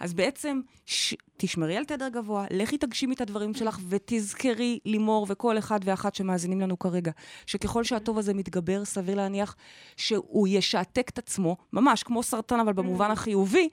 [0.00, 1.14] אז בעצם, ש...
[1.36, 6.60] תשמרי על תדר גבוה, לכי תגשימי את הדברים שלך, ותזכרי, לימור וכל אחד ואחת שמאזינים
[6.60, 7.12] לנו כרגע,
[7.46, 9.56] שככל שהטוב הזה מתגבר, סביר להניח
[9.96, 13.68] שהוא ישעתק את עצמו, ממש כמו סרטן, אבל במובן החיובי.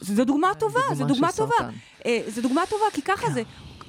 [0.00, 1.54] זו דוגמה טובה, זו דוגמה טובה.
[2.06, 3.42] אה, זו דוגמה טובה, כי ככה זה.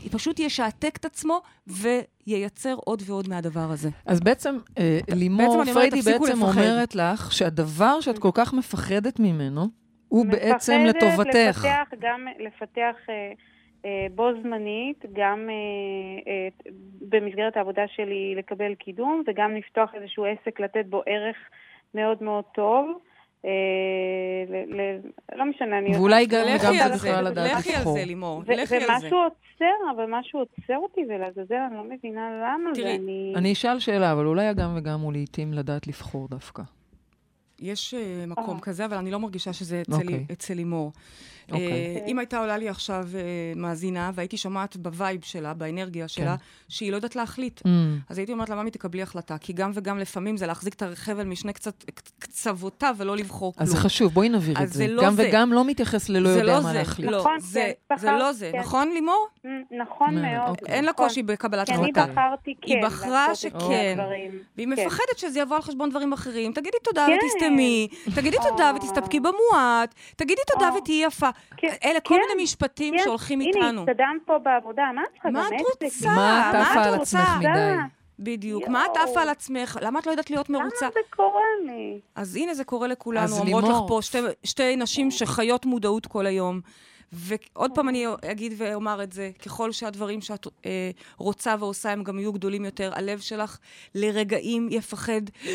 [0.03, 3.89] היא פשוט ישעתק את עצמו וייצר עוד ועוד מהדבר הזה.
[4.05, 6.41] אז בעצם אה, לימור פריידי בעצם.
[6.41, 9.82] אומרת לך שהדבר שאת כל כך מפחדת ממנו,
[10.13, 11.65] הוא בעצם מפחדת לטובתך.
[11.65, 13.31] לפתח גם, לפתח אה,
[13.85, 16.47] אה, בו זמנית, גם אה, אה,
[17.09, 21.35] במסגרת העבודה שלי לקבל קידום, וגם לפתוח איזשהו עסק, לתת בו ערך
[21.93, 22.99] מאוד מאוד טוב.
[23.45, 23.51] אה,
[24.49, 24.99] ל, ל,
[25.35, 25.97] לא משנה, אני...
[25.97, 27.93] ואולי גם, זה בכלל לדעת לכי על לבחור.
[27.93, 28.41] זה, לימור.
[28.47, 28.77] לכי על זה.
[28.77, 33.33] ומשהו עוצר, אבל משהו עוצר אותי, ולעזאזל, אני לא מבינה למה, תראי, ואני...
[33.35, 36.63] אני אשאל שאלה, אבל אולי הגם וגם הוא לעיתים לדעת לבחור דווקא.
[37.63, 38.61] יש uh, מקום אה.
[38.61, 40.25] כזה, אבל אני לא מרגישה שזה אוקיי.
[40.31, 40.91] אצל לימור.
[41.51, 41.67] אוקיי.
[41.71, 43.21] אה, אם הייתה עולה לי עכשיו אה,
[43.55, 46.35] מאזינה, והייתי שומעת ב vibe שלה, באנרגיה שלה,
[46.69, 47.61] שהיא לא יודעת להחליט.
[47.61, 47.67] Mm.
[48.09, 51.23] אז הייתי אומרת לה, ממי, תקבלי החלטה, כי גם וגם לפעמים זה להחזיק את החבל
[51.23, 51.83] משני קצת-
[52.19, 53.63] קצוותיו ולא לבחור כלום.
[53.67, 54.73] אז זה חשוב, בואי נבהיר את זה.
[54.77, 55.29] זה לא גם זה.
[55.29, 57.11] וגם לא מתייחס ללא יודע לא מה זה, להחליט.
[57.11, 58.59] לא, נכון, זה, כן, זה לא זה, כן.
[58.59, 59.27] נכון, לימור?
[59.37, 59.47] Mm,
[59.81, 60.49] נכון אה, מאוד.
[60.49, 60.75] אוקיי.
[60.75, 61.07] אין לה נכון.
[61.07, 62.05] קושי בקבלת כי אני החלטה.
[62.11, 62.67] בחרתי כן.
[62.73, 63.97] היא בחרה לעשות את שכן.
[64.57, 64.85] והיא כן.
[64.85, 66.51] מפחדת שזה יבוא על חשבון דברים אחרים.
[66.53, 67.17] תגידי תודה כן.
[67.25, 68.71] ותסתמי, תגידי תודה.
[68.75, 70.75] ותסתפקי במועט, תגידי תודה או.
[70.75, 71.29] ותהיי יפה.
[71.57, 73.03] כן, אלה כל כן, מיני משפטים כן.
[73.03, 73.81] שהולכים הנה, איתנו.
[73.81, 75.29] התקדמת פה בעבודה, מה את צריכה?
[75.29, 75.83] מה גם את?
[75.83, 76.07] רוצה?
[76.15, 77.19] מה את מה עפה את על רוצה?
[77.19, 77.75] עצמך מדי?
[78.19, 78.67] בדיוק.
[78.67, 79.77] מה את עפה על עצמך?
[79.81, 80.85] למה את לא יודעת להיות מרוצה?
[80.85, 81.99] למה זה קורה לי?
[82.15, 83.37] אז הנה, זה קורה לכולנו.
[83.37, 83.77] אומרות לך.
[83.87, 86.61] פה שתי, שתי נשים שחיות מודעות כל היום.
[87.15, 92.19] ועוד פעם אני אגיד ואומר את זה, ככל שהדברים שאת אה, רוצה ועושה הם גם
[92.19, 93.57] יהיו גדולים יותר, הלב שלך
[93.95, 95.21] לרגעים יפחד.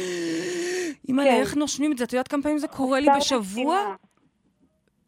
[1.09, 1.41] אימא'לה, כן.
[1.41, 2.05] איך נושמים את זה?
[2.05, 3.95] את יודעת כמה פעמים זה קורה לי בשבוע?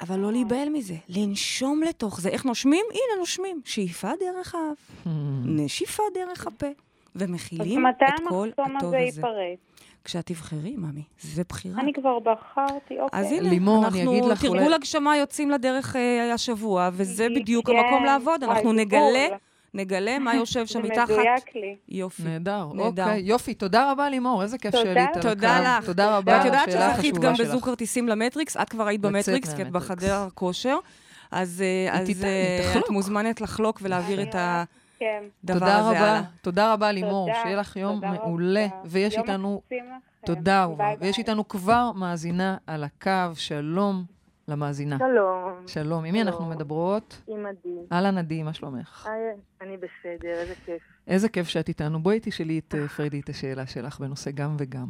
[0.01, 2.29] אבל לא להיבהל מזה, לנשום לתוך זה.
[2.29, 2.85] איך נושמים?
[2.91, 3.61] הנה, נושמים.
[3.65, 5.09] שאיפה דרך האף, Hmm.
[5.45, 6.73] נשיפה דרך הפה, אז
[7.15, 9.19] ומכילים מתי את כל המחסום הטוב הזה הזה.
[9.19, 9.59] ייפרץ?
[10.05, 11.81] כשאת תבחרי, ממי, זה בחירה.
[11.81, 13.21] אני כבר בחרתי, אוקיי.
[13.21, 17.27] אז הנה, לימור, אנחנו, אני אגיד לך, תרגול אולי- הגשמה יוצאים לדרך אה, השבוע, וזה
[17.29, 18.45] כן, בדיוק המקום לעבוד.
[18.45, 19.37] אנחנו נגלה, בול.
[19.75, 21.11] נגלה מה יושב שם זה מתחת.
[21.11, 21.77] מדויק לי.
[21.89, 22.23] יופי.
[22.23, 22.63] נהדר.
[22.79, 23.21] אוקיי.
[23.21, 24.85] יופי, תודה רבה לימור, איזה כיף תודה.
[24.85, 25.29] שעלית על הקו.
[25.29, 25.87] תודה לך.
[25.87, 27.35] תודה רבה ואת יודעת שזכית גם.
[27.39, 29.71] בזוג כרטיסים למטריקס, את כבר היית במטריקס, כי את.
[29.71, 30.77] בחדר כושר.
[31.31, 32.79] אז אה, אה.
[32.79, 34.65] את מוזמנת לחלוק ולהעביר את הדבר
[34.99, 35.23] כן.
[35.47, 36.23] תודה הזה רבה, הלאה.
[36.43, 38.19] תודה רבה לימור, תודה, שיהיה לך יום תודה רבה.
[38.19, 38.67] מעולה.
[38.85, 39.63] ויש יום איתנו.
[40.27, 41.23] תודה ביי ויש ביי.
[41.23, 44.05] איתנו כבר מאזינה על הקו, שלום
[44.51, 44.99] למאזינה.
[44.99, 46.51] שלום, שלום, עם מי אנחנו.
[46.51, 47.23] מדברות?
[47.27, 47.79] עם עדי.
[47.93, 49.09] אהלן עדי, מה שלומך?
[49.61, 50.83] אני בסדר, איזה כיף.
[51.07, 51.99] איזה כיף שאת איתנו.
[51.99, 54.87] בואי תשאלי את אה, פריידי את השאלה שלך בנושא גם וגם.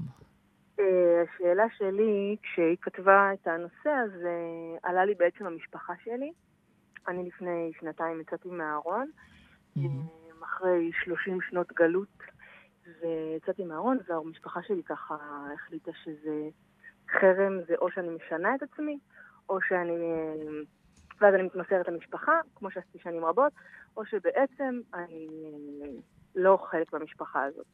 [0.80, 4.36] אה, השאלה שלי, כשהיא כתבה את הנושא הזה,
[4.82, 6.32] עלה לי בעצם המשפחה שלי.
[7.08, 9.10] אני לפני שנתיים יצאתי מהארון,
[9.78, 9.82] אה,
[10.44, 12.18] אחרי 30 שנות גלות,
[13.00, 15.16] ויצאתי מהארון, והמשפחה שלי ככה
[15.54, 16.48] החליטה שזה
[17.10, 18.98] חרם, זה או שאני משנה את עצמי,
[19.50, 19.92] או שאני...
[21.20, 23.52] ואז אני מתמסרת למשפחה, כמו שעשיתי שנים רבות,
[23.96, 25.26] או שבעצם אני
[26.36, 27.66] לא חלק מהמשפחה הזאת.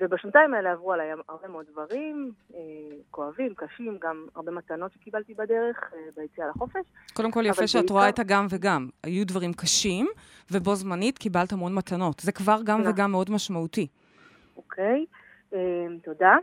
[0.00, 2.60] ובשנתיים האלה עברו עליי הרבה מאוד דברים, אה,
[3.10, 6.86] כואבים, קשים, גם הרבה מתנות שקיבלתי בדרך אה, ביציאה לחופש.
[7.14, 8.88] קודם כל, יפה שאת בעיקר- רואה את הגם וגם.
[9.02, 10.06] היו דברים קשים,
[10.50, 12.20] ובו זמנית קיבלת המון מתנות.
[12.20, 12.92] זה כבר גם נכון.
[12.92, 13.86] וגם מאוד משמעותי.
[14.56, 15.04] אוקיי,
[15.54, 15.58] אה,
[16.04, 16.36] תודה.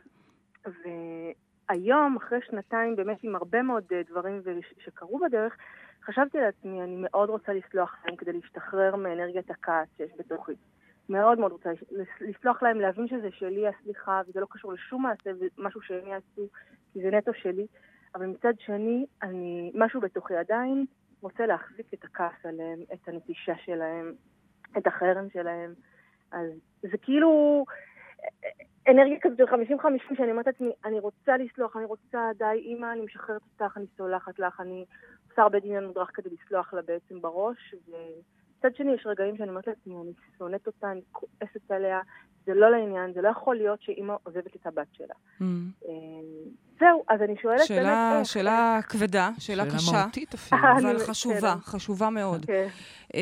[1.71, 4.41] והיום, אחרי שנתיים, באמת עם הרבה מאוד אה, דברים
[4.79, 5.57] שקרו בדרך,
[6.05, 10.51] חשבתי לעצמי, אני מאוד רוצה לסלוח להם כדי להשתחרר מאנרגיית הכעס שיש בתוכי.
[11.09, 15.31] מאוד מאוד רוצה לס- לסלוח להם, להבין שזה שלי הסליחה, וזה לא קשור לשום מעשה,
[15.57, 16.47] ומשהו שהם יעשו,
[16.93, 17.67] כי זה נטו שלי.
[18.15, 20.85] אבל מצד שני, אני, משהו בתוכי עדיין
[21.21, 24.13] רוצה להחזיק את הכעס עליהם, את הנטישה שלהם,
[24.77, 25.73] את החרם שלהם.
[26.31, 26.47] אז
[26.81, 27.65] זה כאילו
[28.87, 29.45] אנרגיה כזאת של
[30.13, 33.85] 50-50, שאני אומרת לעצמי, אני רוצה לסלוח, אני רוצה, די, אימא, אני משחררת אותך, אני
[33.97, 34.85] סולחת לך, אני
[35.29, 37.75] עושה הרבה דמיון מודרך כדי לסלוח לה בעצם בראש,
[38.63, 41.99] ומצד שני יש רגעים שאני אומרת לעצמי, אני שונאת אותה, אני כועסת עליה,
[42.45, 45.13] זה לא לעניין, זה לא יכול להיות שאימא עוזבת את הבת שלה.
[45.39, 45.43] Mm.
[45.85, 45.91] אה,
[46.79, 48.27] זהו, אז אני שואלת שאלה, באמת איך.
[48.27, 50.61] שאלה כבדה, שאלה קשה, מהותית אפילו.
[50.61, 51.55] אבל אני חשובה, בסדר.
[51.61, 52.45] חשובה מאוד.
[52.45, 52.67] כן,
[53.15, 53.21] אה,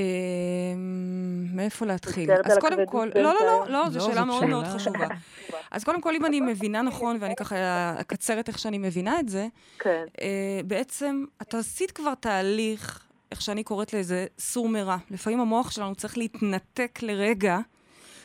[1.56, 2.32] מאיפה להתחיל?
[2.32, 3.46] אז קודם כל, לא, לא, לא, זה.
[3.72, 5.08] לא, לא, זו זאת שאלה מאוד מאוד שאלה- חשובה.
[5.72, 7.56] אז קודם כל, אם אני מבינה נכון, ואני ככה
[8.02, 9.48] אקצר את איך שאני מבינה את זה,
[9.80, 14.98] כן, אה, בעצם אתה עשית כבר תהליך, איך שאני קוראת לזה, סור מרע.
[15.12, 17.60] לפעמים המוח שלנו צריך להתנתק לרגע.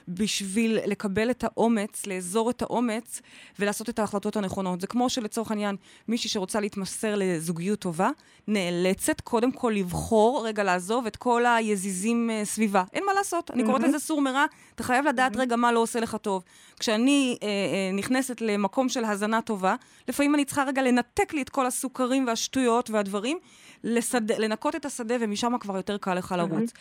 [0.08, 3.20] בשביל לקבל את האומץ, לאזור את האומץ
[3.58, 4.80] ולעשות את ההחלטות הנכונות.
[4.80, 5.76] זה כמו שלצורך העניין,
[6.08, 8.10] מישהי שרוצה להתמסר לזוגיות טובה,
[8.48, 12.84] נאלצת קודם כל לבחור, רגע לעזוב את כל היזיזים אה, סביבה.
[12.92, 16.00] אין מה לעשות, אני קוראת לזה סור מרע, אתה חייב לדעת רגע מה לא עושה
[16.00, 16.42] לך טוב.
[16.80, 19.74] כשאני אה, אה, נכנסת למקום של הזנה טובה,
[20.08, 23.38] לפעמים אני צריכה רגע לנתק לי את כל הסוכרים והשטויות והדברים,
[23.84, 24.32] לסד...
[24.32, 26.72] לנקות את השדה, ומשם כבר יותר קל לך לרוץ.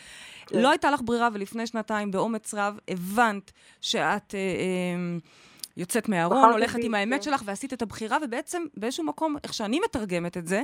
[0.51, 4.35] לא הייתה לך ברירה, ולפני שנתיים, באומץ רב, הבנת שאת...
[4.35, 5.17] אה, אה,
[5.77, 7.31] יוצאת מהארון, הולכת עם האמת כן.
[7.31, 10.61] שלך ועשית את הבחירה, ובעצם באיזשהו מקום, איך שאני מתרגמת את זה,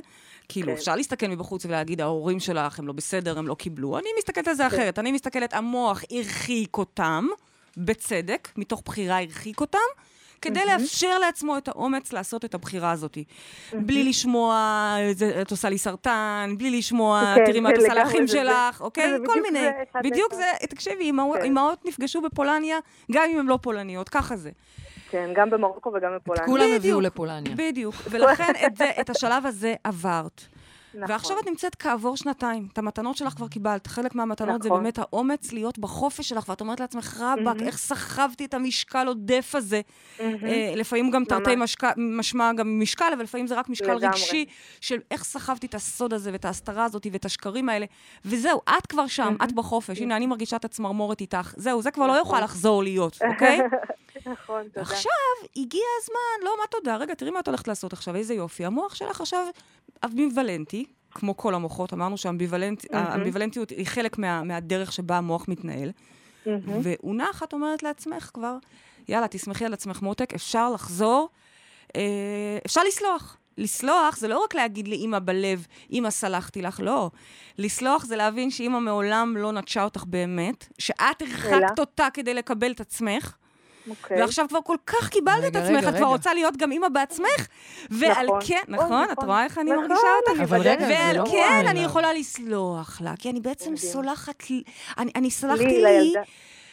[0.50, 0.74] כאילו, כן.
[0.74, 3.98] אפשר להסתכל מבחוץ ולהגיד, ההורים שלך, הם לא בסדר, הם לא קיבלו.
[3.98, 4.76] אני מסתכלת על זה כן.
[4.76, 5.00] אחרת.
[5.00, 7.28] אני מסתכלת, המוח הרחיק אותם,
[7.78, 9.80] בצדק, מתוך בחירה הרחיק אותם,
[10.42, 13.18] כדי לאפשר לעצמו את האומץ לעשות את הבחירה הזאת.
[13.74, 17.94] בלי לשמוע, "זה- את עושה לי סרטן, בלי לשמוע, כן, תראי מה את כן, עושה
[17.94, 19.10] לגמרי, לאחים זה- שלך, אוקיי?
[19.10, 19.60] זה כל מיני.
[19.60, 19.72] זה,
[20.04, 20.44] בדיוק לאחד.
[20.62, 21.44] זה, תקשיבי, אימהות- כן.
[21.44, 22.78] אימהות נפגשו בפולניה,
[23.12, 24.52] גם אם הן לא פולניות, ככה זה.
[25.12, 26.46] כן, גם במרוקו וגם בפולניה.
[26.46, 26.66] כולם.
[26.76, 27.54] הביאו לפולניה.
[27.56, 27.96] בדיוק.
[28.10, 30.42] ולכן את, זה, את השלב הזה עברת.
[31.00, 31.16] נכון.
[31.16, 32.68] ועכשיו את נמצאת כעבור שנתיים.
[32.74, 33.88] את המתנות שלך כבר קיבלת.
[33.88, 34.84] חלק מהמתנות זה נכון.
[34.84, 37.68] באמת האומץ להיות בחופש שלך, ואת אומרת לעצמך, רבאק, מהמם.
[37.68, 39.82] איך סחבתי את המשקל עודף הזה.
[40.20, 40.46] מהמם.
[40.46, 41.52] אה, לפעמים גם תרתי
[41.98, 44.08] משמע גם משקל, אבל לפעמים זה רק משקל לגמרי.
[44.08, 44.46] רגשי,
[44.82, 47.86] של איך סחבתי את הסוד הזה ואת ההסתרה הזאת ואת השקרים האלה.
[48.26, 50.00] וזהו, את כבר שם, את בחופש.
[50.00, 51.54] הנה, אני מרגישה את הצמרמורת איתך.
[51.58, 53.60] זהו, זה כבר לא יוכל לחזור להיות, אוקיי?
[54.26, 54.82] נכון, תודה.
[54.82, 55.12] עכשיו
[55.58, 56.96] הגיע הזמן, לא, מה תודה?
[56.96, 58.66] רגע, תראי מה את הולכת לעשות עכשיו, איזה יופי.
[58.66, 59.46] המוח שלך עכשיו
[60.06, 65.92] אמביוולנטי, כמו כל המוחות, אמרנו שהאמביוולנטיות היא חלק מה, מהדרך שבה המוח מתנהל.
[66.46, 66.80] מהמם.
[66.84, 68.58] ועונה אחת אומרת לעצמך כבר,
[69.10, 71.30] יאללה, תסמכי על עצמך מותק, אפשר לחזור,
[71.96, 72.02] אה,
[72.66, 73.38] אפשר לסלוח.
[73.58, 77.12] לסלוח זה לא רק להגיד לאימא בלב, אימא סלחתי לך, לא.
[77.58, 81.80] לסלוח זה להבין שאימא מעולם לא נטשה אותך באמת, שאת הרחקת?
[81.80, 83.36] אותה כדי לקבל את עצמך,
[83.90, 84.22] אוקיי.
[84.22, 86.06] ועכשיו כבר כל כך קיבלת את עצמך, רגע, את כבר רגע.
[86.06, 87.48] רוצה להיות גם אימא בעצמך,
[87.90, 88.40] ועל נכון.
[88.48, 89.04] כן, אוי, נכון?
[89.04, 89.26] את נכון.
[89.26, 90.42] רואה איך אני נכון, מרגישה אותך?
[90.42, 91.80] אבל רגע, ועל לא כן אני.
[91.84, 93.92] יכולה לסלוח לה, כי אני בעצם מדהים.
[93.92, 94.64] סולחת, לי-
[94.98, 96.14] אני אני סלחתי לי, לי.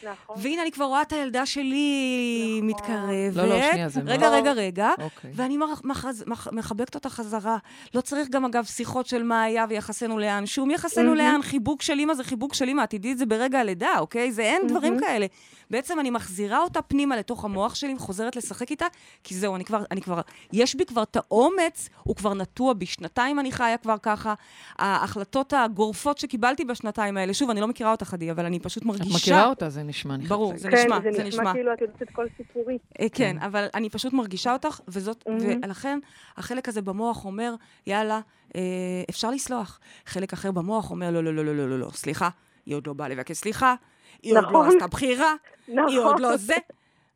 [0.03, 0.35] נכון.
[0.39, 2.69] והנה אני כבר רואה את הילדה שלי נכון.
[2.69, 3.35] מתקרבת.
[3.35, 4.89] לא, לא, שנייה, זה רגע, מאוד- רגע, רגע.
[5.01, 5.31] אוקיי.
[5.33, 7.57] ואני מח- מחז- מח- מחבקת אותה חזרה.
[7.95, 10.45] לא צריך גם, אגב, שיחות של מה היה ויחסנו לאן.
[10.45, 11.15] שום יחסנו מהמם.
[11.17, 14.31] לאן, חיבוק של אימא זה חיבוק של אימא, תדעי את זה ברגע הלידה, אוקיי?
[14.31, 15.25] זה אין דברים כאלה.
[15.69, 18.85] בעצם אני מחזירה אותה פנימה לתוך המוח שלי, חוזרת לשחק איתה,
[19.23, 20.21] כי זהו, אני כבר, אני כבר,
[20.53, 22.85] יש בי כבר את האומץ, הוא כבר נטוע בי.
[22.85, 24.33] שנתיים אני חיה כבר ככה.
[24.77, 28.87] ההחלטות הגורפות שקיבלתי בשנתיים האלה, שוב, אני לא מכירה אותך, עדי, אבל אני פשוט את
[28.87, 29.15] מרגישה...
[29.15, 30.29] מכירה אותה, זה נשמע נכנס.
[30.29, 31.53] ברור, זה כן, נשמע, זה זה נשמע נשמע.
[31.53, 32.77] כאילו את יודעת את כל סיפורי.
[33.01, 35.23] אה, כן, אבל אני פשוט מרגישה אותך, וזאת.
[35.63, 35.99] ולכן
[36.37, 37.55] החלק הזה במוח אומר,
[37.87, 38.19] יאללה,
[38.55, 38.61] אה,
[39.09, 39.79] אפשר לסלוח.
[40.05, 42.29] חלק אחר במוח אומר, לא, לא, לא, לא, לא, לא, לא, סליחה,
[42.65, 43.75] היא עוד לא באה לבקש סליחה,
[44.23, 44.67] היא עוד לא נכון.
[44.67, 45.33] עשתה בחירה,
[45.67, 46.21] היא עוד נכון.
[46.21, 46.55] לא זה.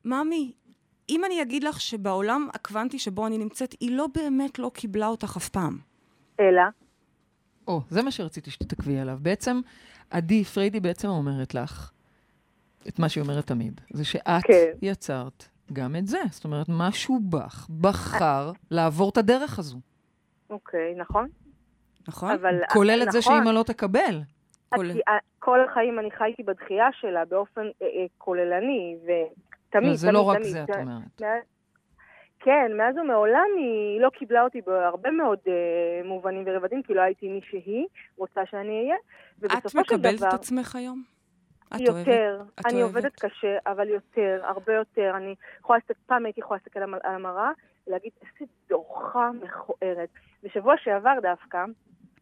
[0.05, 0.51] ממי,
[1.09, 5.33] אם אני אגיד לך שבעולם הקוונטי שבו אני נמצאת, היא לא באמת לא קיבלה אותך
[5.37, 5.77] אף פעם.
[6.39, 6.61] אלא,
[7.67, 9.17] או, זה מה שרציתי שתתעכבי עליו.
[9.21, 9.61] בעצם,
[10.09, 11.91] עדי פריידי בעצם אומרת לך
[12.87, 13.81] את מה שהיא אומרת תמיד.
[13.93, 14.71] זה שאת כן.
[14.81, 16.19] יצרת גם את זה.
[16.31, 19.79] זאת אומרת, משהו בך בחר לעבור את הדרך הזו.
[20.49, 21.27] אוקיי, נכון.
[22.07, 22.31] נכון?
[22.31, 22.55] אבל...
[22.69, 23.33] כולל את זה נכון.
[23.33, 24.21] שאימא לא תקבל.
[24.73, 29.27] את- כל החיים אני חייתי בדחייה שלה באופן אה, אה, כוללני, ותמיד,
[29.69, 30.47] תמיד, זה לא רק תמיד.
[30.51, 31.21] זה, את אומרת.
[31.21, 31.43] מאז-
[32.39, 35.53] כן, מאז ומעולם היא לא קיבלה אותי בהרבה מאוד אה,
[36.07, 38.95] מובנים ורבדים, כי לא הייתי מי שהיא רוצה שאני אהיה.
[39.57, 41.03] את מקבלת דבר, את עצמך היום?
[41.75, 42.59] את יותר, אוהבת?
[42.59, 42.95] את אני אוהבת?
[42.95, 45.11] עובדת קשה, אבל יותר, הרבה יותר.
[45.17, 47.51] אני יכולה להסתכל, פעם הייתי יכולה להסתכל על המראה
[47.87, 50.09] ולהגיד, איזה דוחה מכוערת.
[50.43, 51.65] בשבוע שעבר דווקא,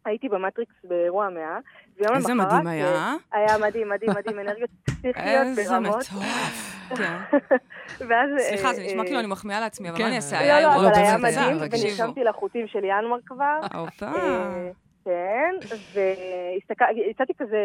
[0.06, 1.60] הייתי במטריקס באירוע המאה,
[1.98, 2.52] ויום איזה למחרת...
[2.52, 3.16] מדהים היה, אה?
[3.32, 6.00] היה מדהים, מדהים, מדהים, אנרגיות פסיכיות איזה ברמות.
[6.00, 6.80] מטורף.
[6.98, 7.18] כן.
[8.08, 8.30] ואז...
[8.40, 10.36] סליחה, זה אה, נשמע אה, כאילו אני מחמיאה לעצמי, אבל כן, מה אני אעשה?
[10.36, 11.70] לא, היה לא, אירוע אבל היה זה מדהים, היה.
[11.72, 13.60] ונרשמתי לחוטים של ינואר כבר.
[14.04, 14.72] אה,
[15.06, 15.56] כן,
[15.94, 17.58] ויצאתי כזה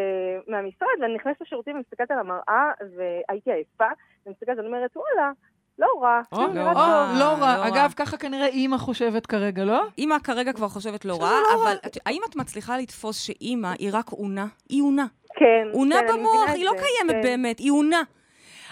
[0.49, 3.85] מהמשרד, ואני נכנסת לשירותים ומסתכלת על המראה, והייתי עייפה,
[4.25, 5.33] ואני מסתכלת ואני אומרת, וואלה,
[5.79, 7.13] לא רע, או, כאילו, לא נראה רע.
[7.13, 7.69] לא לא רע.
[7.69, 9.83] אגב, ככה כנראה אימא חושבת כרגע, לא?
[9.99, 11.31] אימא כרגע כבר חושבת לא רע,
[11.63, 14.47] אבל את- האם את מצליחה לתפוס שאימא היא רק אונה?
[14.69, 15.07] היא אונה.
[15.37, 17.23] כן, אונה כן, אני במוח, היא לא זה, קיימת כן.
[17.23, 18.03] באמת, היא אונה.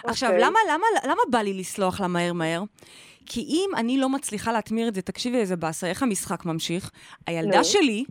[0.04, 0.44] עכשיו, אוקיי.
[0.44, 2.62] למה, למה, למה בא לי לסלוח לה מהר מהר?
[3.26, 6.90] כי אם אני לא מצליחה להתמיר את זה, תקשיבי איזה באסה, איך המשחק ממשיך?
[7.26, 7.64] הילדה.
[7.64, 8.04] שלי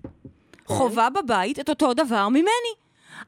[0.66, 2.72] חווה בבית את אותו דבר ממני.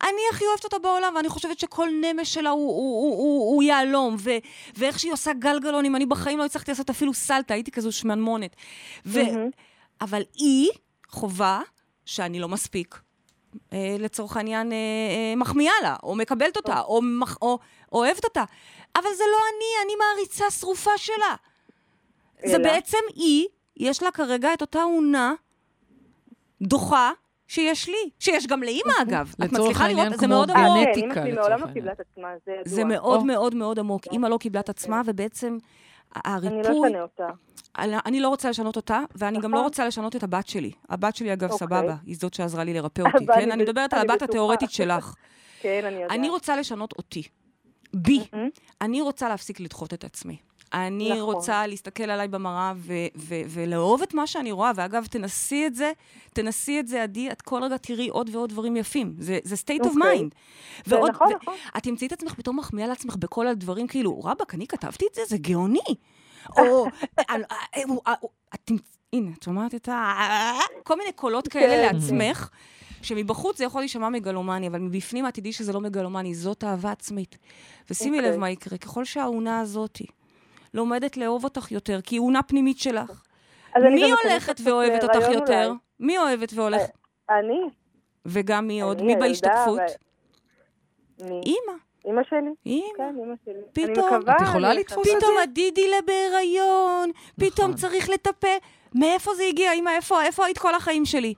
[0.02, 3.64] אני הכי אוהבת אותה בעולם, ואני חושבת שכל נמש שלה הוא, הוא, הוא, הוא, הוא
[3.64, 4.32] יהלום, ו,
[4.76, 8.56] ואיך שהיא עושה גלגלונים, אני בחיים לא הצלחתי לעשות אפילו סלטה, הייתי כזו שמנמונת.
[9.06, 9.50] ו, מהמם.
[10.02, 10.70] אבל היא
[11.08, 11.62] חווה
[12.06, 13.00] שאני לא מספיק.
[13.74, 17.60] אה, לצורך העניין, אה, אה, מחמיאה לה, או מקבלת אותה, או, מח, או
[17.92, 18.44] אוהבת אותה.
[18.96, 21.36] אבל זה לא אני, אני מעריצה שרופה שלה.
[22.46, 22.64] זה אלא?
[22.64, 25.34] בעצם היא, יש לה כרגע את אותה אונה
[26.62, 27.12] דוחה
[27.54, 29.34] שיש לי, שיש גם לאימא אגב.
[29.36, 30.20] את לצורך מצליחה העניין, לראות?
[30.20, 30.88] זה מאוד עמוק.
[30.96, 31.68] כן, אמא שלי מעולם לא.
[31.74, 32.64] קיבלה את עצמה, זה ידוע.
[32.76, 33.26] זה מאוד או.
[33.26, 34.08] מאוד מאוד עמוק.
[34.12, 35.58] אימא לא קיבלה את עצמה, ובעצם
[36.16, 36.88] אני לא הריפוי...
[36.90, 37.28] אשנה אותה.
[38.06, 39.64] אני- לא רוצה לשנות אותה, ואני גם לא נכון.
[39.64, 40.72] רוצה לשנות את הבת שלי.
[40.90, 41.58] הבת שלי, אגב, אוקיי.
[41.68, 43.52] סבבה, היא זאת שעזרה לי לרפא אותי, כן?
[43.52, 44.22] אני מדברת על הבת.
[44.22, 45.14] התיאורטית שלך.
[45.62, 46.12] כן, אני יודעת.
[46.12, 47.24] אני רוצה לשנות אותי.
[47.94, 48.24] בי.
[48.34, 48.50] מהמם.
[48.82, 50.38] אני רוצה להפסיק לדחות את עצמי.
[50.74, 51.22] אני נכון.
[51.22, 54.72] רוצה להסתכל עליי במראה ו- ו- ולאהוב את מה שאני רואה.
[54.76, 55.92] ואגב, תנסי את זה,
[56.34, 59.16] תנסי את זה, עדי, את כל רגע תראי עוד ועוד דברים יפים.
[59.20, 60.20] זה, זה state of אוקיי.
[60.20, 60.30] mind.
[60.86, 61.54] זה ועוד, נכון, ו- נכון.
[61.78, 65.22] את תמצאי את עצמך פתאום מחמיאה לעצמך בכל הדברים, כאילו, רבאק, אני כתבתי את זה?
[65.28, 65.80] זה גאוני.
[66.58, 66.86] או,
[67.20, 67.36] אה, אה,
[68.08, 68.14] אה,
[69.14, 70.14] הנה, את שומעת את ה...
[70.84, 71.96] כל מיני קולות כאלה כן.
[71.96, 72.50] לעצמך,
[73.02, 77.38] שמבחוץ זה יכול להישמע מגלומני, אבל מבפנים את תדעי שזה לא מגלומני, זאת אהבה עצמית.
[77.90, 78.32] ושימי אוקיי.
[78.32, 80.06] לב מה יקרה, ככל שהאונה הזאתי
[80.74, 83.24] לומדת לאהוב אותך יותר, כי היא אונה פנימית שלך.
[83.78, 85.66] מי הולכת ואוהבת אותך יותר?
[85.68, 85.78] אולי.
[86.00, 86.82] מי אוהבת והולך?
[87.30, 87.60] אני,
[88.26, 89.02] וגם מי עוד?
[89.02, 89.16] מי
[91.22, 91.42] מי?
[91.46, 91.78] אימא.
[92.08, 92.50] אמא שלי.
[92.66, 92.84] אימא.
[92.98, 93.54] כן, אמא שלי.
[93.74, 97.74] פתאום- אני מקווה, את יכולה לתפוס את פתאום הדידילה בהיריון, פתאום נכון.
[97.82, 98.58] צריך לטפל.
[98.96, 99.72] מאיפה זה הגיע?
[99.96, 101.34] איפה, איפה היית כל החיים שלי?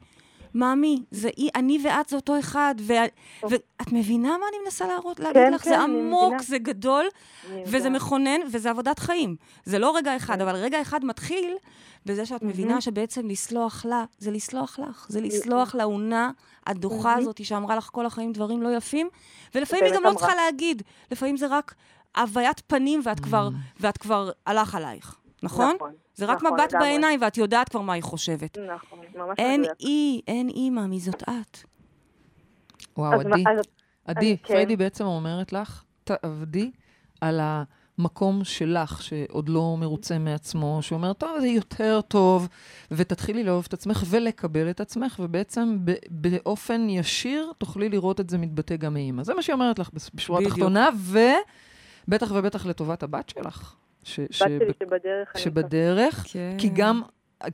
[0.55, 2.93] ממי, זה אי, אני ואת זה אותו אחד, ו-
[3.43, 5.61] ואת מבינה מה אני מנסה להראות, להגיד כן, לך?
[5.61, 6.41] כן, זה עמוק.
[6.41, 7.05] זה גדול,
[7.65, 7.89] וזה.
[7.89, 9.35] מכונן, וזה עבודת חיים.
[9.63, 11.55] זה לא רגע אחד, אבל רגע אחד מתחיל
[12.05, 15.05] בזה שאת מבינה שבעצם לסלוח לה, זה לסלוח לך.
[15.09, 16.31] זה לסלוח לאונה
[16.67, 19.09] הדוחה הזאת שאמרה לך כל החיים דברים לא יפים,
[19.55, 20.13] ולפעמים היא גם לא.
[20.13, 20.81] צריכה להגיד.
[21.11, 21.75] לפעמים זה רק
[22.17, 25.15] הוויית פנים ואת כבר, ואת כבר הלך עלייך,
[25.45, 25.75] נכון?
[25.75, 26.87] נכון, זה רק נכון, מבט לגמרי.
[26.87, 28.57] בעיניים ואת יודעת כבר מה היא חושבת.
[28.75, 29.75] נכון, ממש אין מדויק.
[29.79, 31.57] אי, אין אימא, מי זאת את?
[32.97, 33.65] וואו, אז מה- עדי, אז-
[34.05, 34.47] עדי, כן.
[34.53, 36.71] פריידי בעצם אומרת לך, תעבדי
[37.21, 42.47] על המקום שלך, שעוד לא מרוצה מעצמו, שאומר, טוב, זה יותר טוב,
[42.91, 48.37] ותתחילי לאהוב את עצמך ולקבל את עצמך, ובעצם ב- באופן ישיר תוכלי לראות את זה
[48.37, 49.23] מתבטא גם מאימא.
[49.23, 50.39] זה מה שהיא אומרת לך בשורה.
[50.41, 50.89] התחתונה,
[52.07, 53.75] ובטח ובטח לטובת הבת שלך.
[54.05, 56.55] ש- בת ש- שלי שבדרך, אני שבדרך, כן.
[56.57, 57.01] כי גם...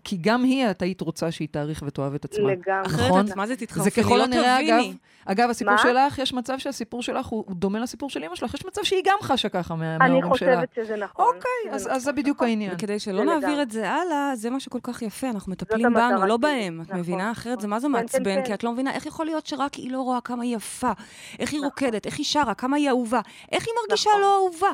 [0.04, 2.44] כי גם היא, את היית רוצה שהיא תעריך ותאהב את עצמה.
[2.52, 2.82] לגמרי.
[2.86, 3.00] נכון.
[3.10, 3.84] אחרת את מה זה תתחרפני?
[3.84, 4.84] זה ככל לא הנראה, אגב.
[5.26, 5.82] אגב, הסיפור מה?
[5.84, 9.18] שלך, יש מצב שהסיפור שלך הוא דומה לסיפור של אמא שלך, יש מצב שהיא גם
[9.22, 10.56] חשה ככה מה- אני מההורים שלה.
[10.62, 11.26] חושבת שזה נכון.
[11.26, 12.72] אוקיי, אז אז זה בדיוק העניין.
[12.76, 13.62] וכדי שלא זה נעביר.
[13.62, 16.38] את זה הלאה, זה מה שכל כך יפה, אנחנו מטפלים בנו, לא.
[16.38, 17.32] בהם, את נכון, מבינה?
[17.32, 17.70] אחרת זה נכון.
[17.70, 18.46] מה זה כן, כן, מעצבן, כן.
[18.46, 20.92] כי את לא מבינה איך יכול להיות שרק היא לא רואה כמה היא יפה,
[21.40, 21.66] איך היא נכון.
[21.66, 23.20] רוקדת, איך היא שרה, כמה היא אהובה,
[23.52, 24.22] איך היא מרגישה נכון.
[24.22, 24.72] לא אהובה.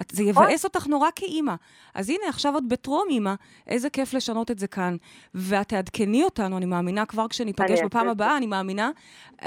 [0.00, 0.22] את- זה.
[0.22, 1.54] יבאס אותך נורא כאימא.
[1.94, 3.34] אז הנה, עכשיו עוד בטרום אימא,
[3.66, 4.96] איזה כיף לשנות את זה כאן.
[5.34, 8.90] ואת תעדכני אותנו, אני מאמינה כבר כשניפגש בפעם את הבאה, אני מאמינה,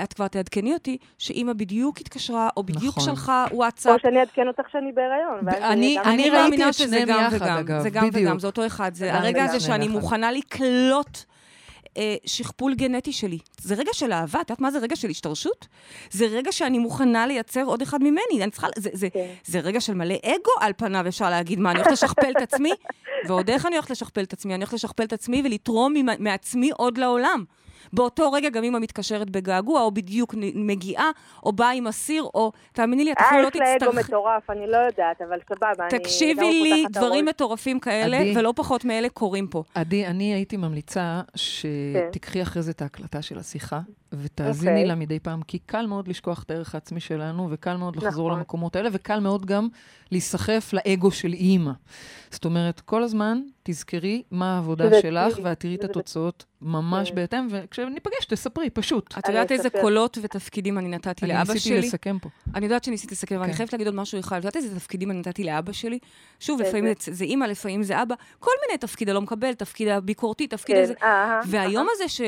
[0.04, 3.04] את כבר תעדכני אותי, שאימא בדיוק התקשרה, או בדיוק נכון.
[3.16, 4.02] שלחה או וואטסאפ.
[4.02, 5.48] שאני אעדכן אותך שאני בהיריון.
[5.48, 7.58] אני- אני אני ראיתי מאמינה את שזה שניהם גם יחד, וגם.
[7.58, 8.24] אגב, זה גם בדיוק.
[8.28, 8.94] וגם, זה אותו אחד.
[8.94, 9.44] זה הרגע.
[9.44, 9.88] הזה שאני.
[9.88, 11.18] מוכנה לקלוט
[11.98, 13.38] אה, שכפול גנטי שלי.
[13.62, 15.68] זה רגע של אהבה, את יודעת מה זה רגע של השתרשות?
[16.12, 18.44] זה רגע שאני מוכנה לייצר עוד אחד ממני.
[18.44, 19.34] אני צריכה, זה, זה, כן.
[19.46, 22.72] זה רגע של מלא אגו על פניו, אפשר להגיד, מה, אני הולכת לשכפל את עצמי?
[23.28, 24.54] ועוד איך אני הולכת לשכפל את עצמי?
[24.54, 27.44] אני הולכת לשכפל את עצמי ולתרום מעצמי עוד לעולם.
[27.94, 31.12] באותו רגע גם אמא מתקשרת בגעגוע, או בדיוק מגיעה,
[31.44, 34.00] או באה עם הסיר, או, תאמיני לי, את אפילו אה, לא יש לה אגו.
[34.00, 35.88] מטורף, אני לא יודעת, אבל סבבה.
[35.92, 37.26] אני תקשיבי לי, דברים.
[37.26, 38.34] מטורפים כאלה, עדי.
[38.38, 39.64] ולא פחות מאלה קורים פה.
[39.76, 41.38] עדי, אני הייתי ממליצה כן.
[41.38, 43.80] שתיקחי אחרי זה את ההקלטה של השיחה,
[44.14, 44.86] ותאזיני אוקיי.
[44.86, 48.40] לה מדי פעם, כי קל מאוד לשכוח את הערך העצמי שלנו, וקל מאוד לחזור נכון.
[48.40, 49.68] למקומות האלה, וקל מאוד גם
[50.12, 51.72] להיסחף לאגו של אימא.
[52.32, 57.10] זאת אומרת, כל הזמן תזכרי מה העבודה שזה שלך, אצלי, ואת תראי את התוצאות ממש
[57.10, 57.16] כן.
[57.16, 59.18] בהתאם, וכשניפגש, תספרי, פשוט.
[59.18, 59.70] את אני יודעת איזה.
[59.82, 61.88] קולות ותפקידים אני נתתי אני לאבא ניסיתי שלי?
[61.88, 62.30] לסכם פה.
[62.56, 63.58] אני יודעת שניסית לסכם, אבל אני כן.
[63.58, 64.38] חייבת להגיד עוד משהו אחד.
[64.38, 66.00] את יודעת איזה תפקידים אני נתתי לאבא שלי?
[66.40, 66.62] שוב?
[66.62, 68.16] לפעמים זה- זה אימא, לפעמים זה אבא.
[68.40, 70.94] כל מיני תפקיד הלא מקבל, תפקיד הביקורתי, תפקיד כן, איזה...
[71.04, 71.88] אהה, והיום.
[71.96, 72.22] הזה, ש...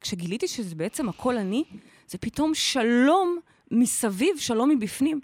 [0.00, 1.64] כשגיליתי שזה בעצם הכל אני,
[2.08, 3.38] זה פתאום שלום
[3.70, 5.20] מסביב, שלום מבפנים.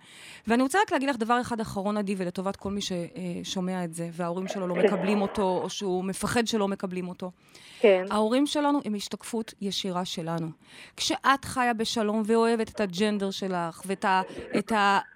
[0.47, 4.09] ואני רוצה רק להגיד לך דבר אחד אחרון, עדי, ולטובת כל מי ששומע את זה,
[4.13, 7.31] וההורים שלו לא מקבלים אותו, או שהוא מפחד שלא מקבלים אותו.
[7.81, 8.05] כן.
[8.11, 10.49] ההורים שלנו הם השתקפות ישירה שלנו.
[10.97, 14.23] כשאת חיה בשלום ואוהבת את הג'נדר שלך, ואת ה,
[14.59, 14.73] את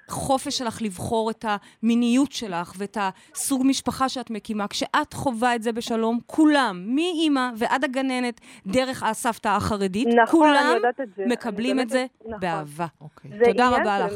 [0.08, 1.44] החופש שלך לבחור את
[1.82, 7.84] המיניות שלך, ואת הסוג משפחה שאת מקימה, כשאת חווה את זה בשלום, כולם, מאימא ועד
[7.84, 11.24] הגננת, דרך הסבתא החרדית, נכון, כולם את זה.
[11.26, 12.40] מקבלים את זה נכון.
[12.40, 12.86] באהבה.
[13.00, 13.30] אוקיי.
[13.38, 14.12] זה תודה רבה לך.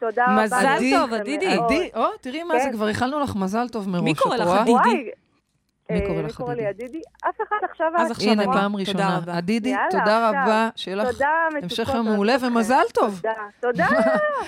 [0.00, 0.44] תודה רבה.
[0.44, 1.46] מזל טוב, עדידי.
[1.46, 2.72] עדי, או, תראי מה זה, כן.
[2.72, 4.02] כבר איחלנו לך מזל טוב מראש.
[4.04, 4.84] מי קורא לך רואה?
[5.92, 6.84] מי אה, קורא מי לך קורא לי עדידי?
[6.84, 7.00] עדידי?
[7.28, 8.10] אף אחד עכשיו אז.
[8.10, 8.52] עכשיו הנה, אני.
[8.52, 9.18] פעם תודה ראשונה.
[9.18, 9.36] רבה.
[9.36, 10.28] עדידי, תודה.
[10.30, 11.28] רבה, שיהיה לך תודה,
[11.62, 12.46] המשך יום מעולה, אתכם.
[12.46, 13.16] ומזל טוב.
[13.16, 13.86] תודה, תודה.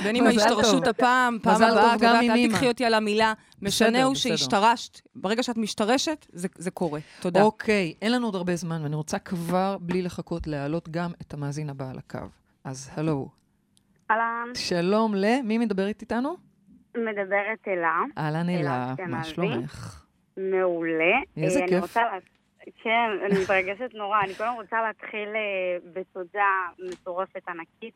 [0.05, 0.87] בין אם ההשתרשות.
[0.87, 2.49] הפעם, פעם הבאה, גם עם אל.
[2.49, 3.33] תקחי אותי על המילה.
[3.63, 4.15] משנה הוא.
[4.15, 5.01] שהשתרשת.
[5.17, 7.01] ברגע שאת משתרשת, זה- זה קורה.
[7.21, 7.43] תודה.
[7.43, 11.71] אוקיי, אין לנו עוד הרבה זמן, ואני רוצה כבר, בלי לחכות, להעלות גם את המאזין
[11.71, 12.19] הבא על הקו.
[12.65, 13.29] אז הלו.
[14.11, 15.25] אהלן, שלום ל...
[15.45, 16.37] מי מדברת איתנו?
[16.97, 17.99] מדברת אלה.
[18.19, 18.95] אהלן אלה.
[19.09, 20.04] מה שלומך?
[20.37, 21.15] מעולה.
[21.37, 21.73] איזה אה, כיף.
[21.73, 22.11] אני רוצה לה...
[22.83, 22.91] כן,
[23.27, 24.21] אני מתרגשת נורא.
[24.25, 25.41] אני קודם רוצה להתחיל אה,
[25.93, 26.45] בתודה
[26.93, 27.95] מטורפת ענקית.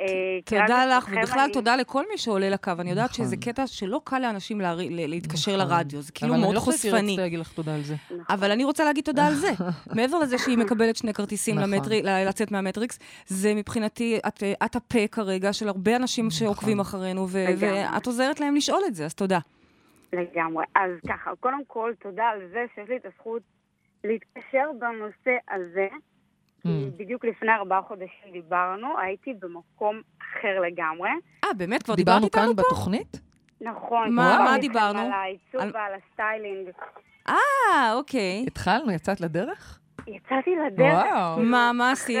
[0.00, 0.06] אה,
[0.44, 2.72] תודה לך, ובכלל אני- תודה לכל מי שעולה לקו.
[2.80, 3.24] אני יודעת נכון.
[3.24, 5.68] שזה קטע שלא קל לאנשים להתקשר נכון.
[5.68, 7.16] לרדיו, זה כאילו אבל מאוד אני לא חושבת חושפני.
[7.16, 7.94] להגיד לך תודה על זה.
[8.30, 9.50] אבל אני רוצה להגיד תודה על זה.
[9.96, 11.70] מעבר לזה שהיא מקבלת שני כרטיסים נכון.
[11.74, 17.44] למטרי- לצאת מהמטריקס, זה מבחינתי, את, את הפה כרגע של הרבה אנשים שעוקבים אחרינו, ו-.
[17.58, 19.38] ואת עוזרת להם לשאול את זה, אז תודה.
[20.12, 20.64] לגמרי.
[20.74, 23.42] אז ככה, קודם כל, תודה על זה שיש לי את הזכות
[24.04, 25.88] להתקשר בנושא הזה.
[26.66, 26.68] Mm.
[26.96, 31.10] בדיוק לפני ארבעה חודשים דיברנו, הייתי במקום אחר לגמרי.
[31.44, 31.82] אה, באמת?
[31.82, 33.20] כבר דיברת דיברנו איתנו כאן בתוכנית?
[33.60, 34.12] נכון.
[34.14, 34.98] מה- מה דיברנו?
[34.98, 36.68] על העיצוב על- ועל הסטיילינג.
[37.28, 37.34] אה,
[37.94, 38.44] אוקיי.
[38.46, 39.80] התחלנו, יצאת לדרך?
[40.06, 40.92] יצאתי לדרך.
[40.92, 41.34] וואו.
[41.36, 42.18] כאילו, מה, מה עשית?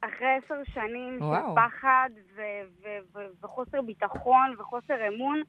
[0.00, 1.54] אחרי- עשר שנים וואו.
[1.54, 2.40] של פחד ו-
[2.82, 5.42] ו- ו- וחוסר ביטחון וחוסר אמון,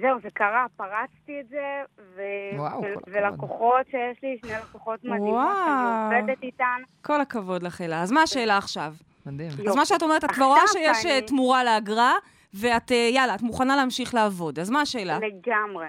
[0.00, 1.82] זהו, זה קרה, פרצתי את זה,
[2.16, 2.84] ו- וואו, ו-.
[3.06, 6.10] ולקוחות שיש לי, שני לקוחות מדהימות, וואו.
[6.10, 6.82] אני עובדת איתן.
[7.04, 8.02] כל הכבוד לך, אלה.
[8.02, 8.92] אז מה השאלה עכשיו?
[9.26, 9.50] מדהים.
[9.68, 12.12] אז מה שאת אומרת, את כבר רואה שיש אני- אה, תמורה לאגרה,
[12.54, 14.58] ואת, אה, יאללה, את מוכנה להמשיך לעבוד.
[14.58, 15.18] אז מה השאלה?
[15.18, 15.86] לגמרי.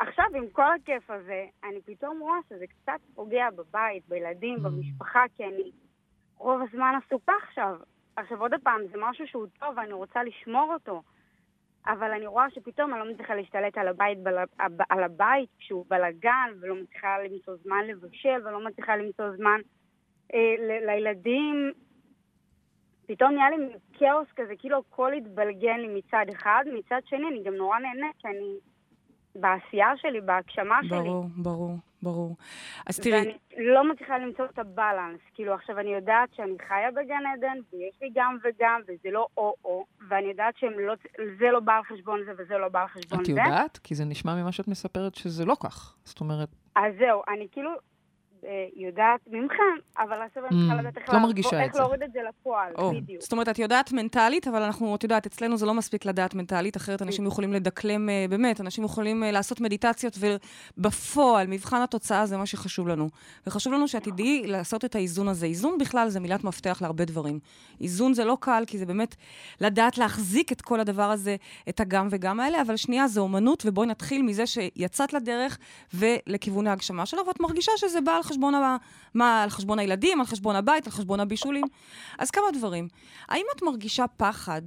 [0.00, 5.44] עכשיו, עם כל הכיף הזה, אני פתאום רואה שזה קצת פוגע בבית, בילדים, במשפחה, כי
[5.44, 5.70] אני
[6.38, 7.76] רוב הזמן עסוקה עכשיו.
[8.16, 11.02] עכשיו, עוד פעם, זה משהו שהוא טוב ואני רוצה לשמור אותו.
[11.86, 14.34] אבל אני רואה שפתאום אני לא מצליחה להשתלט על הבית, בל,
[14.90, 19.60] על הבית כשהוא בלאגן, ולא מצליחה למצוא זמן לבשל, ולא מצליחה למצוא זמן
[20.34, 21.72] אה, ל- לילדים.
[23.06, 23.56] פתאום נהיה לי
[23.92, 28.28] כאוס כזה, כאילו הכל התבלגן לי מצד אחד, מצד שני אני גם נורא נהנית, כי
[28.28, 28.54] אני
[29.34, 30.98] בעשייה שלי, בהגשמה שלי.
[30.98, 32.36] ברור, ברור, ברור.
[32.86, 35.20] אז תראי, ואני לא מצליחה למצוא את הבלנס.
[35.34, 39.84] כאילו, עכשיו אני יודעת שאני חיה בגן עדן, ויש לי גם וגם, וזה לא או-או,
[40.08, 43.32] ואני יודעת שזה לא בא על חשבון זה וזה לא בא על חשבון את זה.
[43.32, 43.78] יודעת?
[43.78, 45.96] כי זה נשמע ממה שאת מספרת שזה לא כך.
[46.04, 47.70] זאת אומרת, אז זהו, אני כאילו
[48.76, 49.62] יודעת ממכם,
[49.98, 51.80] אבל עכשיו אני צריכה Mm, לדעת איך לא לעבור- מרגישה איך את זה.
[51.80, 53.22] להוריד את זה לפועל, בדיוק.
[53.22, 56.76] זאת אומרת, את יודעת מנטלית, אבל אנחנו, את יודעת, אצלנו זה לא מספיק לדעת מנטלית,
[56.76, 60.18] אחרת אנשים יכולים לדקלם, אה, באמת, אנשים יכולים אה, לעשות מדיטציות,
[60.78, 63.08] ובפועל, מבחן התוצאה זה מה שחשוב לנו.
[63.46, 65.46] וחשוב לנו שאת תדעי לעשות את האיזון הזה.
[65.46, 67.38] איזון בכלל זה מילת מפתח להרבה דברים.
[67.80, 69.14] איזון זה לא קל, כי זה באמת
[69.60, 71.36] לדעת להחזיק את כל הדבר הזה,
[71.68, 75.58] את הגם וגם האלה, אבל שנייה, זה אומנות, ובואי נתחיל מזה שיצאת לדרך
[75.94, 78.76] ולכיוון ההגשמה שלה, ואת מרגישה שזה בא על חשבון, ה...
[79.14, 81.64] מה, על חשבון הילדים, על חשבון הבית, על חשבון הבישולים.
[82.18, 82.88] אז כמה דברים.
[83.28, 84.62] האם את מרגישה פחד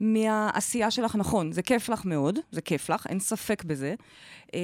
[0.00, 1.16] מהעשייה שלך?
[1.16, 3.94] נכון, זה כיף לך מאוד, זה כיף לך, אין ספק בזה.
[4.54, 4.60] אה,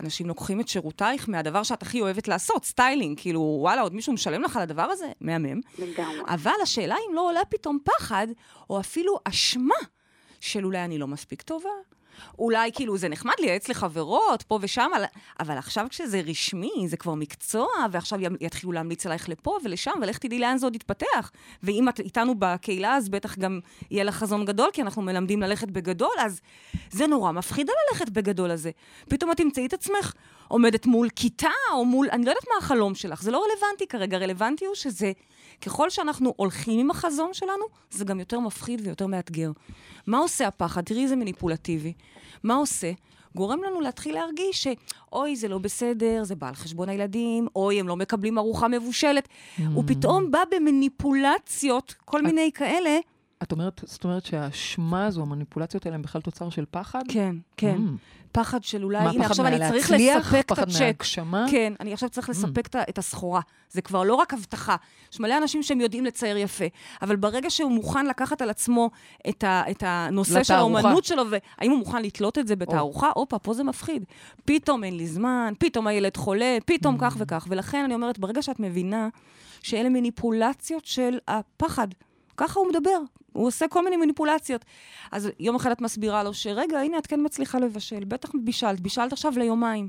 [0.00, 4.42] אנשים לוקחים את שירותייך מהדבר שאת הכי אוהבת לעשות, סטיילינג, כאילו, וואלה, עוד מישהו משלם
[4.42, 5.12] לך על הדבר הזה?
[5.20, 5.60] מהמם.
[5.78, 6.20] לגמרי.
[6.28, 8.26] אבל השאלה אם לא עולה פתאום פחד,
[8.70, 9.74] או אפילו אשמה,
[10.40, 11.70] של אולי אני לא מספיק טובה.
[12.38, 15.04] אולי כאילו זה נחמד לייעץ לחברות, פה ושם, אבל,
[15.40, 20.38] אבל עכשיו כשזה רשמי, זה כבר מקצוע, ועכשיו יתחילו להמליץ עלייך לפה ולשם, ולך תדעי
[20.38, 21.30] לאן זה עוד יתפתח.
[21.62, 23.60] ואם את איתנו בקהילה, אז בטח גם
[23.90, 26.40] יהיה לך חזון גדול, כי אנחנו מלמדים ללכת בגדול, אז
[26.90, 28.70] זה נורא מפחיד ללכת בגדול הזה.
[29.08, 30.12] פתאום את תמצאי את עצמך
[30.48, 34.18] עומדת מול כיתה, או מול, אני לא יודעת מה החלום שלך, זה לא רלוונטי כרגע,
[34.18, 35.12] רלוונטי הוא שזה,
[35.60, 39.50] ככל שאנחנו הולכים עם החזון שלנו, זה גם יותר מפחיד ויותר מאתגר.
[40.06, 40.82] מה עושה הפחד?
[40.82, 41.92] תראי איזה מניפולטיבי.
[42.42, 42.92] מה עושה?
[43.34, 47.88] גורם לנו להתחיל להרגיש שאוי, זה לא בסדר, זה בא על חשבון הילדים, אוי, הם
[47.88, 49.28] לא מקבלים ארוחה מבושלת.
[49.74, 52.98] הוא פתאום בא במניפולציות, כל מיני כאלה.
[53.42, 57.02] את אומרת, זאת אומרת שהאשמה הזו, המניפולציות האלה, הן בכלל תוצר של פחד?
[57.08, 57.76] כן, כן.
[57.76, 57.90] Mm.
[58.32, 60.16] פחד של אולי, מה, הנה, פחד עכשיו אני צריך מהלהצליח?
[60.26, 60.80] לספק את פחד הצ'ק.
[60.80, 61.46] מהגשמה?
[61.50, 63.40] כן, אני עכשיו צריך לספק את ה- את הסחורה.
[63.70, 64.76] זה כבר לא רק הבטחה.
[65.12, 66.64] יש מלא אנשים שהם יודעים לצייר יפה,
[67.02, 68.90] אבל ברגע שהוא מוכן לקחת על עצמו
[69.28, 70.78] את, ה, את הנושא של לתערוכה.
[70.80, 74.04] האומנות שלו, והאם הוא מוכן לתלות את זה בתערוכה, הופה, פה זה מפחיד.
[74.44, 76.98] פתאום אין לי זמן, פתאום הילד חולה, פתאום Mm.
[77.00, 77.46] כך וכך.
[77.50, 79.08] ולכן אני אומרת, ברגע שאת מבינה
[79.62, 81.88] שאלה מניפולציות של הפחד,
[82.38, 82.98] ככה הוא מדבר.
[83.32, 84.64] הוא עושה כל מיני מניפולציות.
[85.12, 89.12] אז יום אחד את מסבירה לו שרגע, הנה, את כן מצליחה לבשל, בטח בישלת, בישלת
[89.12, 89.88] עכשיו ליומיים.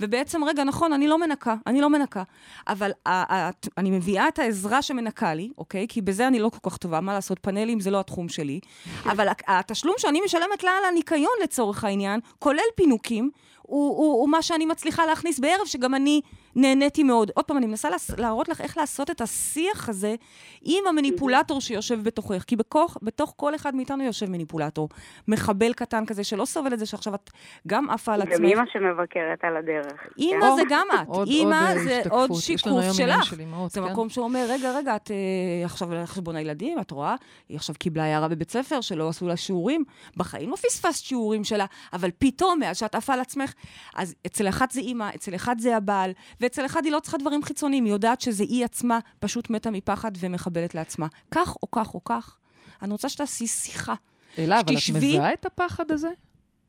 [0.00, 2.22] ובעצם, רגע, נכון, אני לא מנקה, אני לא מנקה.
[2.68, 5.86] אבל ה- ה- אני מביאה את העזרה שמנקה לי, אוקיי?
[5.88, 8.60] כי בזה אני לא כל כך טובה, מה לעשות, פאנלים זה לא התחום שלי.
[9.04, 13.30] אבל התשלום שאני משלמת לה על הניקיון לצורך העניין, כולל פינוקים,
[13.62, 16.20] הוא, הוא, הוא מה שאני מצליחה להכניס בערב, שגם אני
[16.56, 17.30] נהניתי מאוד.
[17.34, 17.88] עוד פעם, אני מנסה
[18.18, 20.14] להראות לך איך לעשות את השיח הזה
[20.62, 22.42] עם המניפולטור שיושב בתוכך.
[22.46, 24.88] כי בכוח, בתוך כל אחד מאיתנו יושב מניפולטור.
[25.28, 27.30] מחבל קטן כזה שלא סובל את זה שעכשיו את
[27.66, 28.34] גם עפה על עצמך.
[28.38, 30.00] גם אימא שמבקרת על הדרך.
[30.18, 30.56] אימא כן?
[30.56, 31.06] זה גם את.
[31.08, 32.54] עוד- אימא עוד, אה, זה עוד השתקפות.
[32.54, 33.24] יש לנו שיקוף שלך.
[33.24, 33.86] של אימהות, זה כן.
[33.92, 35.16] מקום שאומר, רגע, רגע, את אה,
[35.64, 37.14] עכשיו על חשבון הילדים, את רואה?
[37.48, 39.84] היא עכשיו קיבלה הערה בבית ספר שלא עשו לה שיעורים.
[40.16, 43.52] בחיים לא פספסת שיעורים שלה, אבל פתאום, מאז שאת עפה על עצמך,
[43.94, 47.42] אז אצל אחת זה אימא, אצל אחד זה הבעל, ואצל אחד היא לא צריכה דברים
[47.42, 51.06] חיצוניים, היא יודעת שזה היא עצמה פשוט מתה מפחד ומחבלת לעצמה.
[51.30, 52.36] כך או כך או כך,
[52.82, 53.94] אני רוצה שתעשי שיחה.
[54.38, 56.08] אלה, אבל את מזהה את הפחד הזה?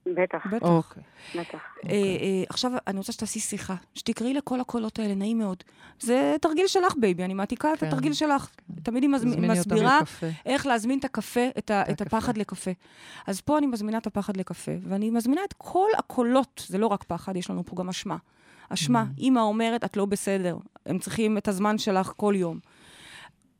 [0.05, 0.65] בטח, בטח.
[0.67, 1.03] אוקיי.
[1.35, 1.59] בטח.
[1.85, 5.63] אה, אה, עכשיו, אני רוצה שתעשי שיחה, שתקראי לכל הקולות האלה, נעים מאוד.
[5.99, 7.87] זה תרגיל שלך, בייבי, אני מעתיקה את כן.
[7.87, 8.49] התרגיל שלך.
[8.83, 9.99] תמיד היא מזמ- מסבירה.
[10.45, 12.17] איך להזמין את הקפה, את, ה- את את הקפה.
[12.17, 12.71] הפחד לקפה.
[13.27, 17.03] אז פה אני מזמינה את הפחד לקפה, ואני מזמינה את כל הקולות, זה לא רק
[17.03, 18.15] פחד, יש לנו פה גם אשמה.
[18.73, 19.19] אשמה, Mm.
[19.19, 22.59] אימא אומרת, את לא בסדר, הם צריכים את הזמן שלך כל יום.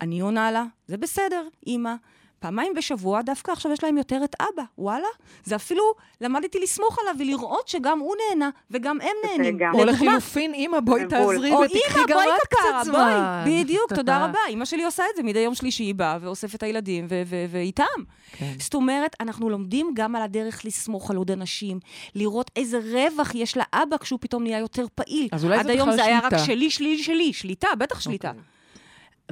[0.02, 1.94] אני עונה לה, זה בסדר, אימא.
[2.42, 5.08] פעמיים בשבוע, דווקא עכשיו יש להם יותר את אבא, וואלה.
[5.44, 5.84] זה אפילו,
[6.22, 9.58] למדתי לסמוך עליו ולראות שגם הוא נהנה וגם הם נהנים.
[9.58, 9.74] גם.
[9.74, 11.08] או לחילופין, אמא, בואי.
[11.10, 13.44] תעזרי או ותקחי גם את קצת זמן.
[13.48, 14.40] בדיוק, תודה רבה.
[14.50, 17.08] אמא שלי עושה את זה מדי יום שלישי, היא באה ואוספת את הילדים,
[17.50, 17.84] ואיתם.
[18.32, 18.54] כן.
[18.60, 21.80] זאת אומרת, אנחנו לומדים גם על הדרך לסמוך על עוד אנשים,
[22.16, 25.28] לראות איזה רווח יש לאבא כשהוא פתאום נהיה יותר פעיל.
[25.32, 26.46] אז אולי עד זה היום בכלל זה היה רק שליטה.
[26.46, 28.32] שלי, שלי, שלי, שליטה, בטח שליטה.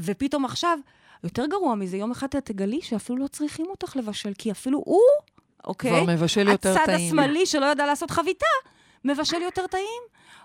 [0.02, 0.80] ופתאום עכשיו,
[1.24, 5.02] יותר גרוע מזה, יום אחד את תגלי שאפילו לא צריכים אותך לבשל, כי אפילו הוא,
[5.66, 5.92] אוקיי?
[5.92, 7.08] כבר מבשל יותר הצד טעים.
[7.08, 8.46] השמאלי שלא יודע לעשות חביתה,
[9.06, 10.02] מבשל יותר טעים.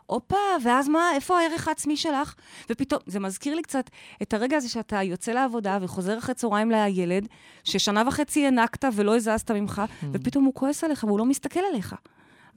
[0.07, 2.35] הופה, ואז מה, איפה הערך העצמי שלך?
[2.71, 3.91] ופתאום, זה מזכיר לי קצת
[4.23, 7.29] את הרגע הזה שאתה יוצא לעבודה וחוזר אחרי צהריים לילד,
[7.65, 10.07] ששנה וחצי הענקת ולא הזזת ממך, Hmm.
[10.13, 11.95] ופתאום הוא כועס עליך והוא לא מסתכל עליך.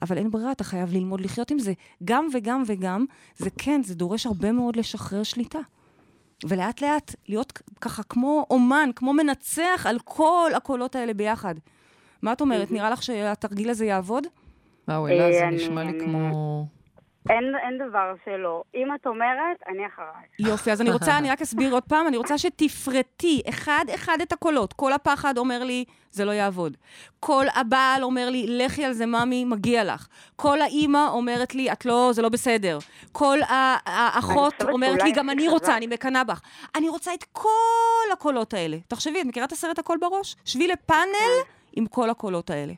[0.02, 1.72] אבל אין ברירה, אתה חייב ללמוד לחיות עם זה.
[2.04, 3.04] גם וגם וגם,
[3.36, 5.58] זה כן, זה דורש הרבה מאוד לשחרר שליטה.
[6.46, 11.54] ולאט לאט להיות ככה כמו אומן, כמו מנצח על כל הקולות האלה ביחד.
[12.22, 12.70] מה את אומרת?
[12.70, 14.26] נראה לך שהתרגיל הזה יעבוד?
[14.88, 16.64] וואו, אלה, זה אה, נשמע לי כמו...
[17.30, 18.62] אין, אין דבר שלא.
[18.74, 20.50] אם את אומרת, אני אחרייך.
[20.52, 24.72] יופי, אז אני רוצה, אני רק אסביר עוד פעם, אני רוצה שתפרטי אחד-אחד את הקולות.
[24.72, 25.84] כל הפחד אומר לי,
[26.18, 26.76] זה לא יעבוד.
[27.20, 30.08] כל הבעל אומר לי, לכי על זה, ממי, מגיע לך.
[30.36, 32.78] כל האימא אומרת לי, את לא, זה לא בסדר.
[33.12, 33.38] כל
[33.86, 36.40] האחות אומרת לי, גם אני רוצה, אני מקנאה בך.
[36.76, 38.76] אני רוצה את כל הקולות האלה.
[38.88, 40.36] תחשבי, את מכירה את הסרט הכל בראש?
[40.44, 41.36] שבי לפאנל
[41.72, 42.72] עם כל הקולות האלה.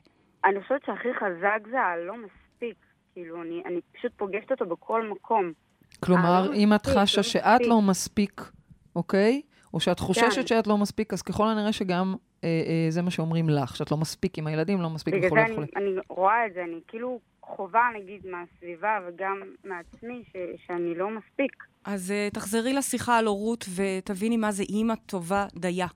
[0.45, 2.75] אני חושבת שהכי חזק זה הלא מספיק.
[3.13, 5.51] כאילו, אני, אני פשוט פוגשת אותו בכל מקום.
[5.99, 7.67] כלומר, אם את חשה לא שאת מספיק.
[7.67, 8.41] לא מספיק,
[8.95, 9.41] אוקיי?
[9.73, 10.47] או שאת חוששת כן.
[10.47, 12.15] שאת לא מספיק, אז ככל הנראה שגם
[12.89, 15.67] זה מה שאומרים לך, שאת לא מספיק עם הילדים, לא מספיק בגלל וכולי זה וכולי.
[15.75, 20.35] אני, אני רואה את זה, אני כאילו חווה, נגיד, מהסביבה וגם מעצמי, ש,
[20.65, 21.63] שאני לא מספיק.
[21.85, 25.87] אז uh, תחזרי לשיחה על הורות ותביני מה זה אימא טובה דייה.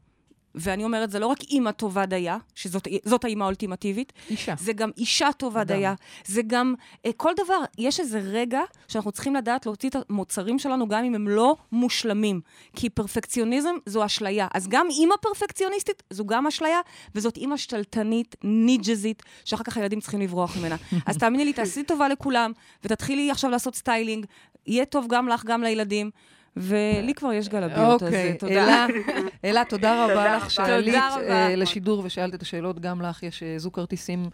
[0.56, 4.54] ואני אומרת, זה לא רק אימא טובה דייה, שזאת זאת האימא האולטימטיבית, אישה.
[4.60, 5.76] זה גם אישה טובה אדם.
[5.76, 5.94] דייה,
[6.26, 6.74] זה גם
[7.08, 11.16] uh, כל דבר, יש איזה רגע שאנחנו צריכים לדעת להוציא את המוצרים שלנו גם אם
[11.16, 12.42] הם לא מושלמים.
[12.76, 14.48] כי פרפקציוניזם זו אשליה.
[14.54, 16.80] אז גם אימא פרפקציוניסטית זו גם אשליה,
[17.16, 20.76] וזאת אימא שתלטנית, ניג'זית, שאחר כך הילדים צריכים לברוח ממנה.
[21.08, 22.52] אז תאמיני לי, תעשי טובה לכולם,
[22.84, 24.26] ותתחילי עכשיו לעשות סטיילינג,
[24.68, 26.12] יהיה טוב גם לך, גם לילדים.
[26.58, 28.54] ולי כבר יש גלביות, אז אוקיי, אה, תודה.
[28.54, 28.88] אלה,
[29.46, 30.52] אלה, תודה רבה לך.
[30.52, 30.96] שעלית.
[30.96, 32.80] אה, לשידור ושאלת את השאלות.
[32.80, 34.30] גם לך יש אה, זוג כרטיסים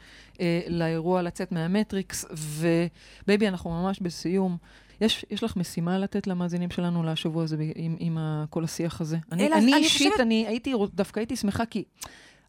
[0.67, 4.57] לאירוע לצאת מהמטריקס, ובייבי, אנחנו ממש בסיום.
[5.01, 9.01] יש, יש לך משימה לתת למאזינים שלנו לשבוע הזה ב- עם, עם ה, כל השיח
[9.01, 9.17] הזה?
[9.31, 11.83] אני, אלא, אני אני אישית, חושבת- אני הייתי, דווקא הייתי שמחה, כי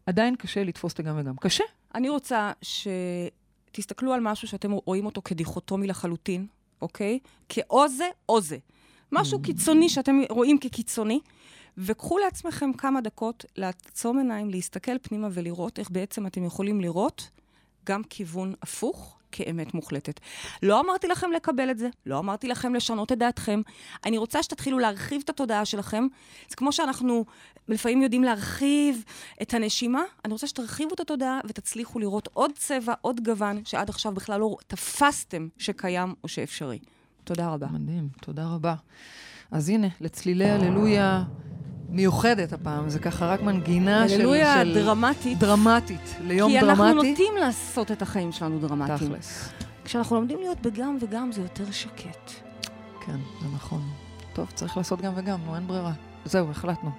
[0.05, 1.35] עדיין קשה לתפוס את הגם וגם.
[1.35, 1.63] קשה.
[1.95, 2.51] אני רוצה
[3.71, 6.45] שתסתכלו על משהו שאתם רואים אותו כדיכוטומי לחלוטין,
[6.81, 7.19] אוקיי?
[7.49, 8.57] כאו זה או זה.
[9.13, 11.19] משהו קיצוני שאתם רואים כקיצוני,
[11.77, 17.29] וקחו לעצמכם כמה דקות לעצום עיניים, להסתכל פנימה ולראות איך בעצם אתם יכולים לראות
[17.85, 19.17] גם כיוון הפוך.
[19.35, 20.19] כאמת מוחלטת.
[20.63, 23.61] לא אמרתי לכם לקבל את זה, לא אמרתי לכם לשנות את דעתכם.
[24.05, 26.07] אני רוצה שתתחילו להרחיב את התודעה שלכם.
[26.49, 27.25] זה כמו שאנחנו
[27.67, 29.03] לפעמים יודעים להרחיב
[29.41, 34.11] את הנשימה, אני רוצה שתרחיבו את התודעה ותצליחו לראות עוד צבע, עוד גוון, שעד עכשיו
[34.13, 36.79] בכלל לא תפסתם שקיים או שאפשרי.
[37.23, 37.67] תודה רבה.
[37.71, 38.75] מדהים, תודה רבה.
[39.51, 41.23] אז הנה, לצלילי הללויה
[41.89, 44.15] מיוחדת הפעם, זה ככה רק מנגינה של...
[44.15, 45.39] הללויה דרמטית.
[45.39, 46.81] דרמטית, ליום כי דרמטי.
[46.81, 48.97] אנחנו נוטים לעשות את החיים שלנו דרמטיים.
[48.97, 49.49] תכלס.
[49.85, 52.31] כשאנחנו לומדים להיות בגם וגם זה יותר שקט.
[53.05, 53.81] כן, זה נכון.
[54.33, 55.91] טוב, צריך לעשות גם וגם, נו, אין ברירה.
[56.25, 56.89] זהו, החלטנו.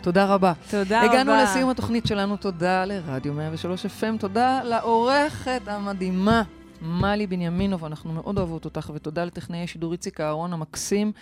[0.00, 0.52] תודה רבה.
[0.70, 1.12] תודה רבה.
[1.12, 6.42] הגענו לסיום התוכנית שלנו, תודה לרדיו 103 FM, תודה לעורכת המדהימה.
[6.82, 11.12] מלי בנימינוב, אנחנו מאוד אוהבות אותך, ותודה לטכנאי השידור איציק אהרון המקסים.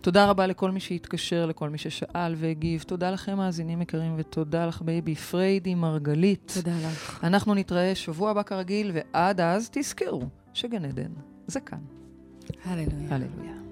[0.00, 2.82] תודה רבה לכל מי שהתקשר, לכל מי ששאל והגיב.
[2.82, 6.52] תודה לכם, מאזינים יקרים, ותודה לך, בייבי פריידי מרגלית.
[6.54, 7.24] תודה לך.
[7.24, 10.22] אנחנו נתראה שבוע הבא כרגיל, ועד אז תזכרו
[10.54, 11.10] שגן עדן
[11.46, 11.78] זה כאן.
[12.64, 13.14] הללויה.
[13.14, 13.65] הללויה.